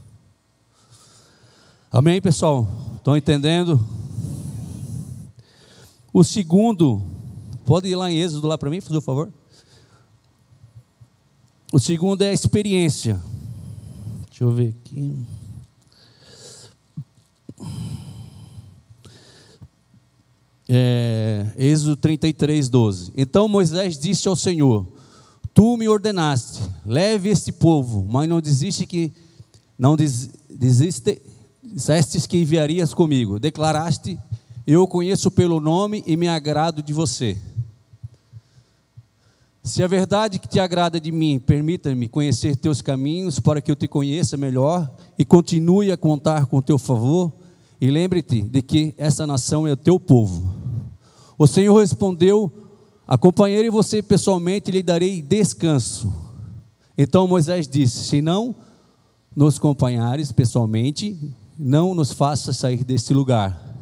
Amém, 1.91 2.19
pessoal? 2.19 2.67
Estão 2.95 3.15
entendendo? 3.15 3.79
O 6.11 6.23
segundo, 6.23 6.99
pode 7.63 7.87
ir 7.89 7.95
lá 7.95 8.11
em 8.11 8.17
Êxodo 8.17 8.47
lá 8.47 8.57
para 8.57 8.71
mim, 8.71 8.81
por 8.81 8.99
favor. 9.03 9.31
O 11.73 11.79
segundo 11.79 12.21
é 12.21 12.29
a 12.29 12.33
experiência. 12.33 13.19
Deixa 14.29 14.43
eu 14.43 14.51
ver 14.51 14.75
aqui. 14.79 15.17
É, 20.69 21.47
Êxodo 21.57 21.95
33, 21.95 22.69
12. 22.69 23.13
Então 23.17 23.47
Moisés 23.47 23.97
disse 23.97 24.27
ao 24.27 24.35
Senhor: 24.35 24.85
Tu 25.51 25.75
me 25.75 25.87
ordenaste, 25.89 26.61
leve 26.85 27.29
este 27.29 27.51
povo, 27.51 28.05
mas 28.07 28.29
não 28.29 28.39
desiste 28.39 28.85
que 28.85 29.11
não 29.75 29.95
des, 29.95 30.29
dizeste, 30.47 31.19
dissestes 31.63 32.27
que 32.27 32.37
enviarias 32.37 32.93
comigo. 32.93 33.39
Declaraste, 33.39 34.19
eu 34.67 34.85
conheço 34.85 35.31
pelo 35.31 35.59
nome 35.59 36.03
e 36.05 36.15
me 36.15 36.27
agrado 36.27 36.83
de 36.83 36.93
você. 36.93 37.35
Se 39.63 39.81
a 39.81 39.87
verdade 39.87 40.39
que 40.39 40.47
te 40.47 40.59
agrada 40.59 40.99
de 40.99 41.09
mim, 41.09 41.39
permita-me 41.39 42.09
conhecer 42.09 42.57
teus 42.57 42.81
caminhos 42.81 43.39
para 43.39 43.61
que 43.61 43.71
eu 43.71 43.77
te 43.77 43.87
conheça 43.87 44.35
melhor 44.35 44.93
e 45.17 45.23
continue 45.23 45.89
a 45.89 45.95
contar 45.95 46.47
com 46.47 46.61
teu 46.61 46.77
favor. 46.77 47.31
E 47.79 47.89
lembre-te 47.89 48.41
de 48.41 48.61
que 48.61 48.93
essa 48.97 49.25
nação 49.25 49.65
é 49.65 49.71
o 49.71 49.77
teu 49.77 49.97
povo. 49.97 50.53
O 51.37 51.47
Senhor 51.47 51.79
respondeu: 51.79 52.51
Acompanharei 53.07 53.69
você 53.69 54.03
pessoalmente 54.03 54.69
e 54.69 54.73
lhe 54.73 54.83
darei 54.83 55.21
descanso. 55.21 56.13
Então 56.97 57.25
Moisés 57.25 57.65
disse: 57.65 58.03
Se 58.03 58.21
não 58.21 58.53
nos 59.33 59.57
acompanhares 59.57 60.29
pessoalmente, 60.33 61.17
não 61.57 61.95
nos 61.95 62.11
faça 62.11 62.51
sair 62.51 62.83
deste 62.83 63.13
lugar. 63.13 63.72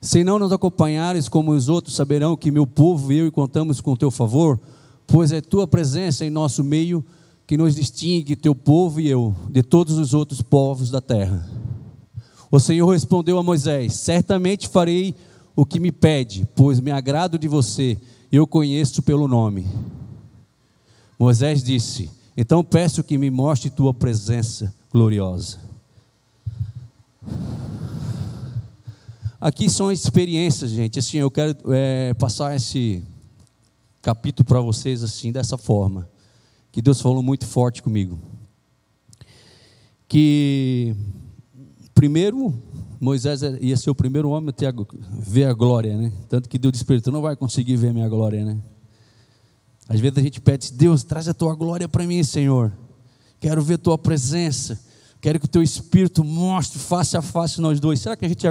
Se 0.00 0.24
não 0.24 0.38
nos 0.38 0.50
acompanhares, 0.50 1.28
como 1.28 1.52
os 1.52 1.68
outros 1.68 1.94
saberão 1.94 2.34
que 2.36 2.50
meu 2.50 2.66
povo 2.66 3.12
e 3.12 3.18
eu 3.18 3.30
contamos 3.30 3.82
com 3.82 3.94
teu 3.94 4.10
favor, 4.10 4.58
pois 5.06 5.30
é 5.30 5.42
tua 5.42 5.66
presença 5.66 6.24
em 6.24 6.30
nosso 6.30 6.64
meio 6.64 7.04
que 7.46 7.56
nos 7.56 7.74
distingue, 7.74 8.34
teu 8.34 8.54
povo 8.54 9.00
e 9.00 9.08
eu, 9.08 9.34
de 9.50 9.62
todos 9.62 9.98
os 9.98 10.14
outros 10.14 10.40
povos 10.40 10.90
da 10.90 11.02
terra. 11.02 11.46
O 12.50 12.58
Senhor 12.58 12.88
respondeu 12.88 13.38
a 13.38 13.42
Moisés: 13.42 13.94
Certamente 13.94 14.68
farei 14.68 15.14
o 15.54 15.66
que 15.66 15.78
me 15.78 15.92
pede, 15.92 16.48
pois 16.54 16.80
me 16.80 16.90
agrado 16.90 17.38
de 17.38 17.46
você, 17.46 17.98
eu 18.32 18.46
conheço 18.46 19.02
pelo 19.02 19.28
nome. 19.28 19.66
Moisés 21.18 21.62
disse: 21.62 22.08
Então 22.34 22.64
peço 22.64 23.04
que 23.04 23.18
me 23.18 23.30
mostre 23.30 23.68
tua 23.68 23.92
presença 23.92 24.72
gloriosa. 24.90 25.58
Aqui 29.40 29.70
são 29.70 29.90
experiências, 29.90 30.70
gente. 30.70 30.98
Assim, 30.98 31.16
eu 31.16 31.30
quero 31.30 31.56
é, 31.72 32.12
passar 32.12 32.54
esse 32.54 33.02
capítulo 34.02 34.46
para 34.46 34.60
vocês 34.60 35.02
assim 35.02 35.32
dessa 35.32 35.56
forma, 35.56 36.06
que 36.70 36.82
Deus 36.82 37.00
falou 37.00 37.22
muito 37.22 37.46
forte 37.46 37.82
comigo. 37.82 38.18
Que 40.06 40.94
primeiro 41.94 42.52
Moisés 43.00 43.40
ia 43.62 43.78
ser 43.78 43.88
o 43.88 43.94
primeiro 43.94 44.28
homem 44.28 44.50
a 44.50 44.52
ter 44.52 44.66
a, 44.66 44.74
ver 45.18 45.44
a 45.44 45.54
glória, 45.54 45.96
né? 45.96 46.12
Tanto 46.28 46.46
que 46.46 46.58
Deus 46.58 46.72
despertou, 46.72 47.10
não 47.10 47.22
vai 47.22 47.34
conseguir 47.34 47.76
ver 47.76 47.88
a 47.88 47.92
minha 47.94 48.08
glória, 48.10 48.44
né? 48.44 48.58
Às 49.88 50.00
vezes 50.00 50.18
a 50.18 50.22
gente 50.22 50.38
pede, 50.38 50.70
Deus, 50.72 51.02
traz 51.02 51.28
a 51.28 51.34
tua 51.34 51.54
glória 51.54 51.88
para 51.88 52.06
mim, 52.06 52.22
Senhor. 52.22 52.70
Quero 53.40 53.62
ver 53.62 53.78
tua 53.78 53.96
presença. 53.96 54.78
Quero 55.18 55.40
que 55.40 55.46
o 55.46 55.48
teu 55.48 55.62
Espírito 55.62 56.22
mostre 56.22 56.78
face 56.78 57.16
a 57.16 57.22
face 57.22 57.58
nós 57.58 57.80
dois. 57.80 58.00
Será 58.00 58.14
que 58.16 58.26
a 58.26 58.28
gente 58.28 58.46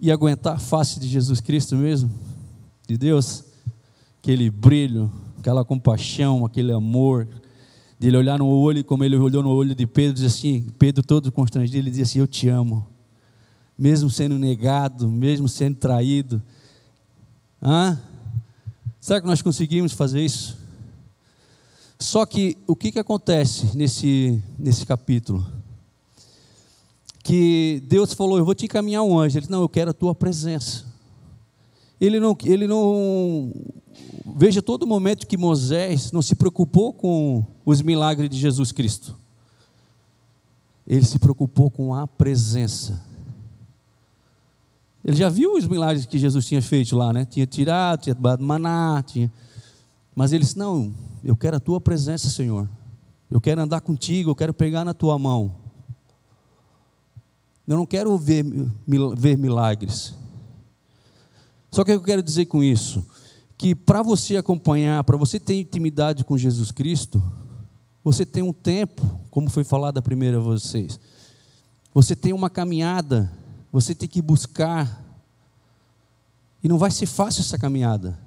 e 0.00 0.10
aguentar 0.10 0.54
a 0.54 0.58
face 0.58 0.98
de 0.98 1.06
Jesus 1.06 1.40
Cristo 1.40 1.76
mesmo, 1.76 2.10
de 2.88 2.96
Deus, 2.96 3.44
aquele 4.18 4.50
brilho, 4.50 5.12
aquela 5.38 5.64
compaixão, 5.64 6.44
aquele 6.44 6.72
amor, 6.72 7.28
de 7.98 8.08
ele 8.08 8.16
olhar 8.16 8.38
no 8.38 8.48
olho, 8.48 8.82
como 8.82 9.04
ele 9.04 9.16
olhou 9.16 9.42
no 9.42 9.50
olho 9.50 9.74
de 9.74 9.86
Pedro, 9.86 10.14
diz 10.14 10.24
assim, 10.24 10.66
Pedro 10.78 11.02
todo 11.02 11.30
constrangido, 11.30 11.76
ele 11.76 11.90
diz 11.90 12.08
assim, 12.08 12.18
eu 12.18 12.26
te 12.26 12.48
amo, 12.48 12.86
mesmo 13.78 14.08
sendo 14.08 14.38
negado, 14.38 15.08
mesmo 15.08 15.48
sendo 15.48 15.76
traído, 15.76 16.42
Hã? 17.62 18.00
será 18.98 19.20
que 19.20 19.26
nós 19.26 19.42
conseguimos 19.42 19.92
fazer 19.92 20.24
isso? 20.24 20.58
Só 21.98 22.24
que, 22.24 22.56
o 22.66 22.74
que, 22.74 22.90
que 22.90 22.98
acontece 22.98 23.76
nesse, 23.76 24.42
nesse 24.58 24.86
capítulo? 24.86 25.46
Que 27.30 27.80
Deus 27.86 28.12
falou: 28.12 28.38
Eu 28.38 28.44
vou 28.44 28.56
te 28.56 28.64
encaminhar 28.64 29.04
um 29.04 29.16
anjo. 29.16 29.36
Ele 29.36 29.42
disse: 29.42 29.52
Não, 29.52 29.60
eu 29.62 29.68
quero 29.68 29.90
a 29.90 29.94
tua 29.94 30.12
presença. 30.12 30.84
Ele 32.00 32.18
não, 32.18 32.36
ele 32.44 32.66
não. 32.66 33.52
Veja 34.36 34.60
todo 34.60 34.84
momento 34.84 35.28
que 35.28 35.36
Moisés 35.36 36.10
não 36.10 36.22
se 36.22 36.34
preocupou 36.34 36.92
com 36.92 37.46
os 37.64 37.82
milagres 37.82 38.28
de 38.28 38.36
Jesus 38.36 38.72
Cristo. 38.72 39.16
Ele 40.84 41.04
se 41.04 41.20
preocupou 41.20 41.70
com 41.70 41.94
a 41.94 42.04
presença. 42.04 43.00
Ele 45.04 45.16
já 45.16 45.28
viu 45.28 45.54
os 45.54 45.68
milagres 45.68 46.06
que 46.06 46.18
Jesus 46.18 46.44
tinha 46.46 46.60
feito 46.60 46.96
lá, 46.96 47.12
né? 47.12 47.24
Tinha 47.24 47.46
tirado, 47.46 48.00
tinha 48.00 48.14
dado 48.14 48.42
maná, 48.42 49.04
tinha. 49.06 49.32
Mas 50.16 50.32
ele 50.32 50.42
disse: 50.42 50.58
Não, 50.58 50.92
eu 51.22 51.36
quero 51.36 51.58
a 51.58 51.60
tua 51.60 51.80
presença, 51.80 52.28
Senhor. 52.28 52.68
Eu 53.30 53.40
quero 53.40 53.60
andar 53.60 53.82
contigo, 53.82 54.30
eu 54.30 54.34
quero 54.34 54.52
pegar 54.52 54.84
na 54.84 54.92
tua 54.92 55.16
mão. 55.16 55.59
Eu 57.70 57.76
não 57.76 57.86
quero 57.86 58.18
ver, 58.18 58.44
ver 59.16 59.38
milagres. 59.38 60.12
Só 61.70 61.84
que 61.84 61.92
eu 61.92 62.02
quero 62.02 62.20
dizer 62.20 62.46
com 62.46 62.64
isso 62.64 63.06
que 63.56 63.76
para 63.76 64.02
você 64.02 64.36
acompanhar, 64.36 65.04
para 65.04 65.16
você 65.16 65.38
ter 65.38 65.60
intimidade 65.60 66.24
com 66.24 66.36
Jesus 66.36 66.72
Cristo, 66.72 67.22
você 68.02 68.26
tem 68.26 68.42
um 68.42 68.52
tempo, 68.52 69.08
como 69.30 69.48
foi 69.48 69.62
falado 69.62 69.98
a 69.98 70.02
primeira 70.02 70.38
a 70.38 70.40
vocês. 70.40 70.98
Você 71.94 72.16
tem 72.16 72.32
uma 72.32 72.50
caminhada, 72.50 73.30
você 73.70 73.94
tem 73.94 74.08
que 74.08 74.20
buscar. 74.20 75.06
E 76.64 76.68
não 76.68 76.76
vai 76.76 76.90
ser 76.90 77.06
fácil 77.06 77.42
essa 77.42 77.56
caminhada. 77.56 78.18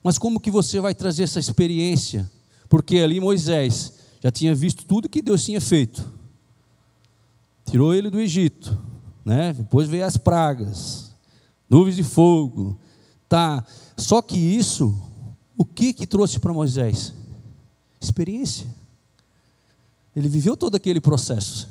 Mas 0.00 0.16
como 0.16 0.38
que 0.38 0.50
você 0.50 0.78
vai 0.78 0.94
trazer 0.94 1.24
essa 1.24 1.40
experiência? 1.40 2.30
Porque 2.68 2.98
ali 2.98 3.18
Moisés 3.18 3.94
já 4.22 4.30
tinha 4.30 4.54
visto 4.54 4.84
tudo 4.86 5.08
que 5.08 5.20
Deus 5.20 5.44
tinha 5.44 5.60
feito 5.60 6.14
tirou 7.66 7.92
ele 7.92 8.08
do 8.08 8.20
Egito, 8.20 8.78
né? 9.24 9.52
Depois 9.52 9.88
veio 9.88 10.06
as 10.06 10.16
pragas, 10.16 11.12
nuvens 11.68 11.96
de 11.96 12.02
fogo, 12.02 12.78
tá? 13.28 13.64
Só 13.96 14.22
que 14.22 14.38
isso, 14.38 14.96
o 15.56 15.64
que 15.64 15.92
que 15.92 16.06
trouxe 16.06 16.38
para 16.38 16.52
Moisés? 16.52 17.12
Experiência. 18.00 18.66
Ele 20.14 20.28
viveu 20.28 20.56
todo 20.56 20.76
aquele 20.76 21.00
processo. 21.00 21.68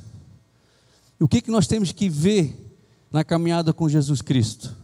E 1.19 1.23
o 1.23 1.27
que 1.27 1.41
que 1.41 1.49
nós 1.49 1.65
temos 1.65 1.91
que 1.91 2.09
ver 2.09 2.77
na 3.11 3.23
caminhada 3.23 3.73
com 3.73 3.87
Jesus 3.87 4.21
Cristo? 4.21 4.75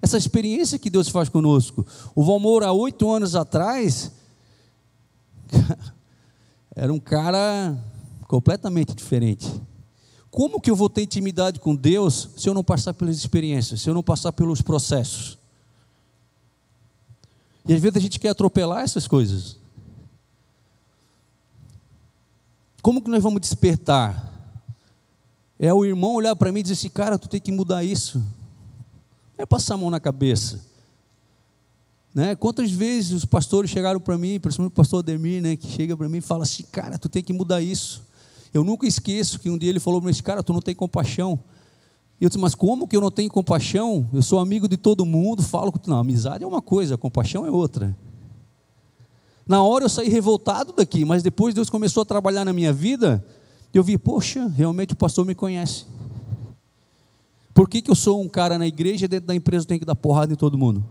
Essa 0.00 0.18
experiência 0.18 0.78
que 0.78 0.90
Deus 0.90 1.08
faz 1.08 1.28
conosco. 1.28 1.84
O 2.14 2.22
Valmor, 2.22 2.62
há 2.62 2.72
oito 2.72 3.10
anos 3.10 3.34
atrás, 3.34 4.12
era 6.76 6.92
um 6.92 7.00
cara 7.00 7.76
completamente 8.28 8.94
diferente. 8.94 9.50
Como 10.30 10.60
que 10.60 10.70
eu 10.70 10.76
vou 10.76 10.90
ter 10.90 11.02
intimidade 11.02 11.58
com 11.58 11.74
Deus 11.74 12.28
se 12.36 12.48
eu 12.48 12.54
não 12.54 12.62
passar 12.62 12.94
pelas 12.94 13.16
experiências, 13.16 13.80
se 13.80 13.88
eu 13.88 13.94
não 13.94 14.02
passar 14.02 14.32
pelos 14.32 14.60
processos? 14.60 15.38
E 17.66 17.74
às 17.74 17.80
vezes 17.80 17.96
a 17.96 18.00
gente 18.00 18.18
quer 18.18 18.30
atropelar 18.30 18.82
essas 18.82 19.06
coisas. 19.06 19.56
Como 22.80 23.02
que 23.02 23.10
nós 23.10 23.22
vamos 23.22 23.40
despertar? 23.40 24.32
É 25.58 25.72
o 25.74 25.84
irmão 25.84 26.14
olhar 26.14 26.36
para 26.36 26.52
mim 26.52 26.60
e 26.60 26.62
dizer 26.62 26.74
assim, 26.74 26.88
cara, 26.88 27.18
tu 27.18 27.28
tem 27.28 27.40
que 27.40 27.50
mudar 27.50 27.82
isso. 27.82 28.18
Não 29.36 29.42
é 29.42 29.46
passar 29.46 29.74
a 29.74 29.76
mão 29.76 29.90
na 29.90 30.00
cabeça. 30.00 30.64
Né? 32.14 32.34
Quantas 32.34 32.70
vezes 32.70 33.12
os 33.12 33.24
pastores 33.24 33.70
chegaram 33.70 34.00
para 34.00 34.16
mim, 34.16 34.40
principalmente 34.40 34.72
o 34.72 34.74
pastor 34.74 35.00
Ademir, 35.00 35.42
né, 35.42 35.56
que 35.56 35.68
chega 35.68 35.96
para 35.96 36.08
mim 36.08 36.18
e 36.18 36.22
fala 36.22 36.44
assim, 36.44 36.62
cara, 36.64 36.98
tu 36.98 37.08
tem 37.08 37.22
que 37.22 37.32
mudar 37.32 37.60
isso. 37.60 38.02
Eu 38.52 38.64
nunca 38.64 38.86
esqueço 38.86 39.38
que 39.38 39.50
um 39.50 39.58
dia 39.58 39.68
ele 39.70 39.80
falou 39.80 40.00
para 40.00 40.10
mim, 40.10 40.16
cara, 40.22 40.42
tu 40.42 40.52
não 40.52 40.60
tem 40.60 40.74
compaixão. 40.74 41.38
E 42.20 42.24
eu 42.24 42.28
disse, 42.28 42.38
mas 42.38 42.54
como 42.54 42.88
que 42.88 42.96
eu 42.96 43.00
não 43.00 43.10
tenho 43.10 43.30
compaixão? 43.30 44.08
Eu 44.12 44.22
sou 44.22 44.38
amigo 44.38 44.66
de 44.66 44.76
todo 44.76 45.04
mundo, 45.04 45.42
falo 45.42 45.70
com 45.70 45.78
tu. 45.78 45.90
Não, 45.90 45.98
amizade 45.98 46.42
é 46.42 46.46
uma 46.46 46.62
coisa, 46.62 46.96
compaixão 46.96 47.46
é 47.46 47.50
outra. 47.50 47.96
Na 49.46 49.62
hora 49.62 49.84
eu 49.84 49.88
saí 49.88 50.08
revoltado 50.08 50.72
daqui, 50.72 51.04
mas 51.04 51.22
depois 51.22 51.54
Deus 51.54 51.70
começou 51.70 52.02
a 52.02 52.06
trabalhar 52.06 52.44
na 52.44 52.52
minha 52.52 52.72
vida, 52.72 53.24
eu 53.72 53.82
vi, 53.82 53.96
poxa, 53.96 54.46
realmente 54.48 54.92
o 54.92 54.96
pastor 54.96 55.24
me 55.24 55.34
conhece. 55.34 55.86
Por 57.54 57.68
que, 57.68 57.82
que 57.82 57.90
eu 57.90 57.94
sou 57.94 58.20
um 58.20 58.28
cara 58.28 58.58
na 58.58 58.66
igreja 58.66 59.06
e 59.06 59.08
dentro 59.08 59.26
da 59.26 59.34
empresa 59.34 59.64
eu 59.64 59.68
tenho 59.68 59.80
que 59.80 59.86
dar 59.86 59.96
porrada 59.96 60.32
em 60.32 60.36
todo 60.36 60.58
mundo? 60.58 60.84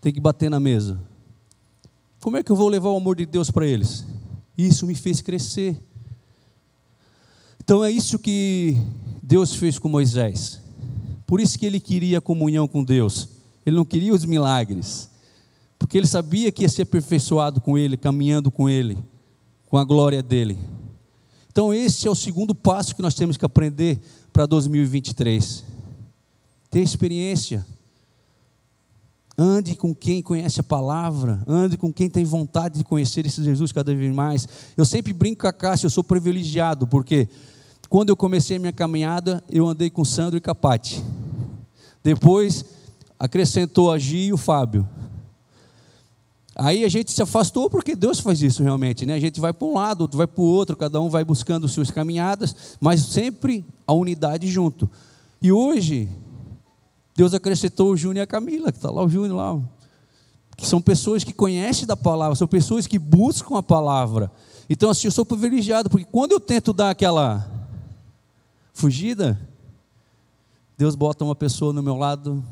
Tem 0.00 0.12
que 0.12 0.20
bater 0.20 0.50
na 0.50 0.60
mesa. 0.60 1.00
Como 2.20 2.36
é 2.36 2.42
que 2.42 2.50
eu 2.50 2.56
vou 2.56 2.68
levar 2.68 2.90
o 2.90 2.96
amor 2.96 3.16
de 3.16 3.26
Deus 3.26 3.50
para 3.50 3.66
eles? 3.66 4.04
Isso 4.56 4.86
me 4.86 4.94
fez 4.94 5.20
crescer. 5.20 5.80
Então 7.66 7.84
é 7.84 7.90
isso 7.90 8.16
que 8.16 8.80
Deus 9.20 9.56
fez 9.56 9.76
com 9.76 9.88
Moisés. 9.88 10.60
Por 11.26 11.40
isso 11.40 11.58
que 11.58 11.66
ele 11.66 11.80
queria 11.80 12.20
comunhão 12.20 12.68
com 12.68 12.84
Deus. 12.84 13.28
Ele 13.66 13.74
não 13.74 13.84
queria 13.84 14.14
os 14.14 14.24
milagres. 14.24 15.10
Porque 15.76 15.98
ele 15.98 16.06
sabia 16.06 16.52
que 16.52 16.62
ia 16.62 16.68
ser 16.68 16.82
aperfeiçoado 16.82 17.60
com 17.60 17.76
ele, 17.76 17.96
caminhando 17.96 18.52
com 18.52 18.68
ele, 18.68 18.96
com 19.66 19.76
a 19.76 19.82
glória 19.82 20.22
dele. 20.22 20.56
Então 21.50 21.74
esse 21.74 22.06
é 22.06 22.10
o 22.10 22.14
segundo 22.14 22.54
passo 22.54 22.94
que 22.94 23.02
nós 23.02 23.14
temos 23.14 23.36
que 23.36 23.44
aprender 23.44 23.98
para 24.32 24.46
2023. 24.46 25.64
Ter 26.70 26.82
experiência. 26.82 27.66
Ande 29.36 29.74
com 29.74 29.92
quem 29.92 30.22
conhece 30.22 30.60
a 30.60 30.62
palavra, 30.62 31.42
ande 31.48 31.76
com 31.76 31.92
quem 31.92 32.08
tem 32.08 32.24
vontade 32.24 32.78
de 32.78 32.84
conhecer 32.84 33.26
esse 33.26 33.42
Jesus 33.42 33.72
cada 33.72 33.92
vez 33.92 34.14
mais. 34.14 34.48
Eu 34.76 34.84
sempre 34.84 35.12
brinco 35.12 35.40
com 35.40 35.48
a 35.48 35.52
Cássia, 35.52 35.86
eu 35.86 35.90
sou 35.90 36.04
privilegiado, 36.04 36.86
porque 36.86 37.28
quando 37.88 38.10
eu 38.10 38.16
comecei 38.16 38.58
minha 38.58 38.72
caminhada, 38.72 39.42
eu 39.50 39.66
andei 39.66 39.90
com 39.90 40.04
Sandro 40.04 40.36
e 40.36 40.40
Capati. 40.40 41.02
Depois 42.02 42.64
acrescentou 43.18 43.90
a 43.90 43.98
Gi 43.98 44.26
e 44.26 44.32
o 44.32 44.36
Fábio. 44.36 44.88
Aí 46.58 46.84
a 46.84 46.88
gente 46.88 47.12
se 47.12 47.20
afastou 47.20 47.68
porque 47.68 47.94
Deus 47.94 48.18
faz 48.18 48.40
isso 48.40 48.62
realmente, 48.62 49.04
né? 49.04 49.14
A 49.14 49.20
gente 49.20 49.38
vai 49.38 49.52
para 49.52 49.68
um 49.68 49.74
lado, 49.74 50.00
outro 50.00 50.16
vai 50.16 50.26
para 50.26 50.40
o 50.40 50.44
outro, 50.44 50.74
cada 50.74 51.00
um 51.00 51.10
vai 51.10 51.22
buscando 51.22 51.68
suas 51.68 51.90
caminhadas, 51.90 52.76
mas 52.80 53.02
sempre 53.02 53.64
a 53.86 53.92
unidade 53.92 54.48
junto. 54.48 54.88
E 55.42 55.52
hoje, 55.52 56.08
Deus 57.14 57.34
acrescentou 57.34 57.90
o 57.90 57.96
Júnior 57.96 58.18
e 58.18 58.20
a 58.22 58.26
Camila, 58.26 58.72
que 58.72 58.78
está 58.78 58.90
lá 58.90 59.04
o 59.04 59.08
Júnior 59.08 59.36
lá, 59.36 59.60
que 60.56 60.66
são 60.66 60.80
pessoas 60.80 61.22
que 61.22 61.32
conhecem 61.32 61.86
da 61.86 61.96
palavra, 61.96 62.34
são 62.34 62.48
pessoas 62.48 62.86
que 62.86 62.98
buscam 62.98 63.58
a 63.58 63.62
palavra. 63.62 64.32
Então, 64.68 64.88
assim, 64.88 65.08
eu 65.08 65.12
sou 65.12 65.26
privilegiado, 65.26 65.90
porque 65.90 66.06
quando 66.10 66.32
eu 66.32 66.40
tento 66.40 66.72
dar 66.72 66.88
aquela 66.88 67.55
fugida, 68.76 69.40
Deus 70.76 70.94
bota 70.94 71.24
uma 71.24 71.34
pessoa 71.34 71.72
no 71.72 71.82
meu 71.82 71.96
lado. 71.96 72.44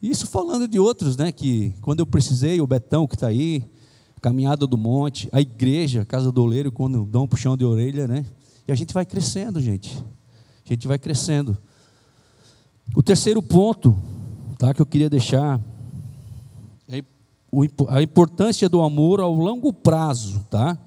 Isso 0.00 0.26
falando 0.26 0.66
de 0.66 0.80
outros, 0.80 1.14
né? 1.14 1.30
Que 1.30 1.74
quando 1.82 2.00
eu 2.00 2.06
precisei, 2.06 2.58
o 2.58 2.66
Betão 2.66 3.06
que 3.06 3.14
está 3.14 3.26
aí, 3.26 3.62
Caminhada 4.22 4.66
do 4.66 4.78
Monte, 4.78 5.28
a 5.30 5.42
igreja, 5.42 6.06
Casa 6.06 6.32
do 6.32 6.42
Oleiro, 6.42 6.72
quando 6.72 7.04
dão 7.04 7.24
um 7.24 7.28
puxão 7.28 7.54
de 7.54 7.66
orelha, 7.66 8.08
né? 8.08 8.24
E 8.66 8.72
a 8.72 8.74
gente 8.74 8.94
vai 8.94 9.04
crescendo, 9.04 9.60
gente. 9.60 10.02
A 10.64 10.68
gente 10.70 10.88
vai 10.88 10.98
crescendo. 10.98 11.58
O 12.96 13.02
terceiro 13.02 13.42
ponto, 13.42 13.94
tá? 14.58 14.72
Que 14.72 14.80
eu 14.80 14.86
queria 14.86 15.10
deixar 15.10 15.60
a 17.88 18.02
importância 18.02 18.70
do 18.70 18.80
amor 18.80 19.20
ao 19.20 19.34
longo 19.34 19.70
prazo, 19.70 20.46
tá? 20.50 20.78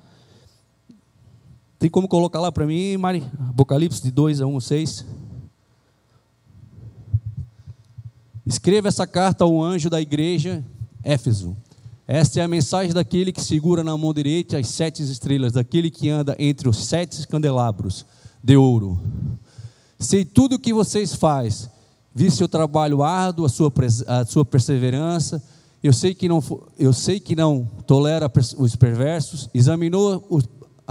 Tem 1.82 1.90
como 1.90 2.08
colocar 2.08 2.40
lá 2.40 2.52
para 2.52 2.68
mim, 2.68 2.96
Mari? 2.96 3.24
Apocalipse 3.50 4.04
de 4.04 4.12
2 4.12 4.40
a 4.40 4.46
1, 4.46 4.60
6. 4.60 5.06
Escreva 8.46 8.88
essa 8.88 9.08
carta 9.08 9.46
ao 9.46 9.60
anjo 9.60 9.90
da 9.90 10.00
igreja, 10.00 10.64
Éfeso. 11.04 11.58
Esta 12.08 12.40
é 12.40 12.44
a 12.44 12.48
mensagem 12.48 12.94
daquele 12.94 13.32
que 13.32 13.42
segura 13.42 13.84
na 13.84 13.98
mão 13.98 14.14
direita 14.14 14.60
as 14.60 14.68
sete 14.68 15.02
estrelas, 15.02 15.54
daquele 15.54 15.90
que 15.90 16.08
anda 16.08 16.36
entre 16.38 16.70
os 16.70 16.86
sete 16.86 17.28
candelabros 17.28 18.06
de 18.44 18.56
ouro. 18.56 19.00
Sei 19.98 20.24
tudo 20.24 20.58
o 20.58 20.60
que 20.60 20.72
vocês 20.72 21.16
fazem, 21.16 21.68
vi 22.14 22.30
seu 22.30 22.48
trabalho 22.48 23.02
árduo, 23.02 23.44
a 23.44 23.50
sua, 23.50 23.74
a 24.06 24.24
sua 24.24 24.46
perseverança, 24.46 25.42
eu 25.84 25.94
sei 25.94 26.14
que 26.14 26.30
não, 26.30 26.44
eu 26.78 26.94
sei 26.94 27.20
que 27.20 27.36
não 27.36 27.68
tolera 27.88 28.32
os 28.60 28.76
perversos, 28.76 29.50
examinou 29.52 30.28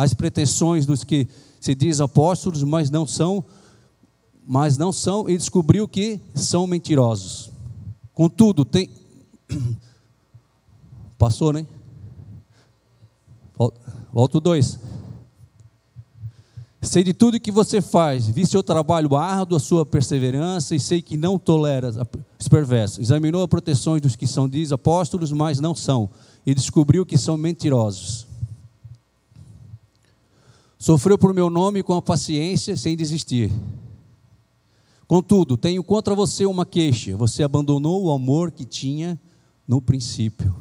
as 0.03 0.15
pretensões 0.15 0.87
dos 0.87 1.05
que 1.05 1.29
se 1.61 1.75
diz 1.75 2.01
apóstolos, 2.01 2.63
mas 2.63 2.91
não 2.91 3.07
são, 3.07 3.45
mas 4.47 4.79
não 4.79 4.91
são, 4.91 5.29
e 5.29 5.37
descobriu 5.37 5.87
que 5.87 6.19
são 6.35 6.67
mentirosos. 6.67 7.51
Contudo, 8.15 8.65
tem. 8.65 8.89
Passou, 11.19 11.53
né? 11.53 11.67
Volta 14.11 14.39
o 14.39 14.41
dois. 14.41 14.81
Sei 16.81 17.05
de 17.05 17.13
tudo 17.13 17.39
que 17.39 17.53
você 17.53 17.83
faz, 17.83 18.27
vi 18.27 18.47
seu 18.47 18.63
trabalho 18.63 19.15
árduo, 19.15 19.59
a 19.59 19.61
sua 19.61 19.85
perseverança, 19.85 20.75
e 20.75 20.81
sei 20.81 21.03
que 21.03 21.19
não 21.19 21.39
tolera 21.39 21.91
os 22.39 22.49
perversos. 22.49 23.01
Examinou 23.01 23.43
as 23.43 23.51
proteções 23.51 24.01
dos 24.01 24.17
que 24.17 24.27
são 24.27 24.49
diz 24.49 24.73
apóstolos, 24.73 25.31
mas 25.31 25.61
não 25.61 25.75
são, 25.75 26.09
e 26.47 26.55
descobriu 26.55 27.05
que 27.05 27.19
são 27.19 27.37
mentirosos. 27.37 28.30
Sofreu 30.81 31.19
por 31.19 31.35
meu 31.35 31.51
nome 31.51 31.83
com 31.83 31.93
a 31.93 32.01
paciência, 32.01 32.75
sem 32.75 32.97
desistir. 32.97 33.53
Contudo, 35.07 35.55
tenho 35.55 35.85
contra 35.85 36.15
você 36.15 36.47
uma 36.47 36.65
queixa: 36.65 37.15
você 37.19 37.43
abandonou 37.43 38.03
o 38.03 38.11
amor 38.11 38.51
que 38.51 38.65
tinha 38.65 39.21
no 39.69 39.83
princípio. 39.83 40.57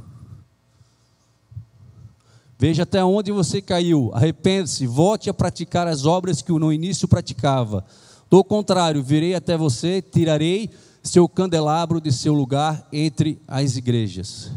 Veja 2.57 2.83
até 2.83 3.01
onde 3.01 3.31
você 3.31 3.61
caiu. 3.61 4.11
Arrependa-se, 4.13 4.85
volte 4.85 5.29
a 5.29 5.33
praticar 5.33 5.87
as 5.87 6.05
obras 6.05 6.41
que 6.41 6.51
no 6.51 6.73
início 6.73 7.07
praticava. 7.07 7.85
Do 8.29 8.43
contrário, 8.43 9.01
virei 9.01 9.35
até 9.35 9.55
você, 9.55 10.01
tirarei 10.01 10.69
seu 11.01 11.29
candelabro 11.29 12.01
de 12.01 12.11
seu 12.11 12.33
lugar 12.33 12.85
entre 12.91 13.41
as 13.47 13.77
igrejas. 13.77 14.51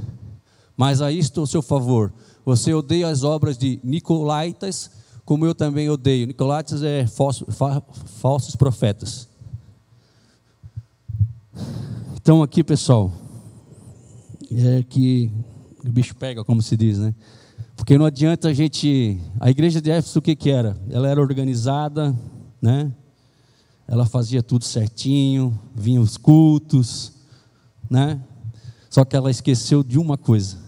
Mas 0.76 1.00
a 1.00 1.12
isto, 1.12 1.40
o 1.40 1.46
seu 1.46 1.62
favor, 1.62 2.12
você 2.44 2.74
odeia 2.74 3.06
as 3.06 3.22
obras 3.22 3.56
de 3.56 3.78
Nicolaitas, 3.84 5.01
como 5.24 5.46
eu 5.46 5.54
também 5.54 5.88
odeio. 5.88 6.26
Nicolaitas 6.26 6.82
é 6.82 7.06
falso, 7.06 7.46
fa, 7.50 7.82
falsos 8.20 8.56
profetas. 8.56 9.28
Então 12.16 12.42
aqui, 12.42 12.62
pessoal, 12.62 13.12
é 14.50 14.82
que 14.82 15.30
o 15.84 15.90
bicho 15.90 16.14
pega, 16.14 16.44
como 16.44 16.62
se 16.62 16.76
diz, 16.76 16.98
né? 16.98 17.14
Porque 17.76 17.98
não 17.98 18.06
adianta 18.06 18.48
a 18.48 18.54
gente. 18.54 19.20
A 19.40 19.50
igreja 19.50 19.80
de 19.80 19.90
Éfeso, 19.90 20.18
o 20.18 20.22
que, 20.22 20.36
que 20.36 20.50
era? 20.50 20.76
Ela 20.88 21.08
era 21.08 21.20
organizada, 21.20 22.16
né? 22.60 22.92
Ela 23.88 24.06
fazia 24.06 24.42
tudo 24.42 24.64
certinho, 24.64 25.58
vinha 25.74 26.00
os 26.00 26.16
cultos, 26.16 27.12
né? 27.90 28.22
Só 28.88 29.04
que 29.04 29.16
ela 29.16 29.30
esqueceu 29.30 29.82
de 29.82 29.98
uma 29.98 30.16
coisa. 30.16 30.58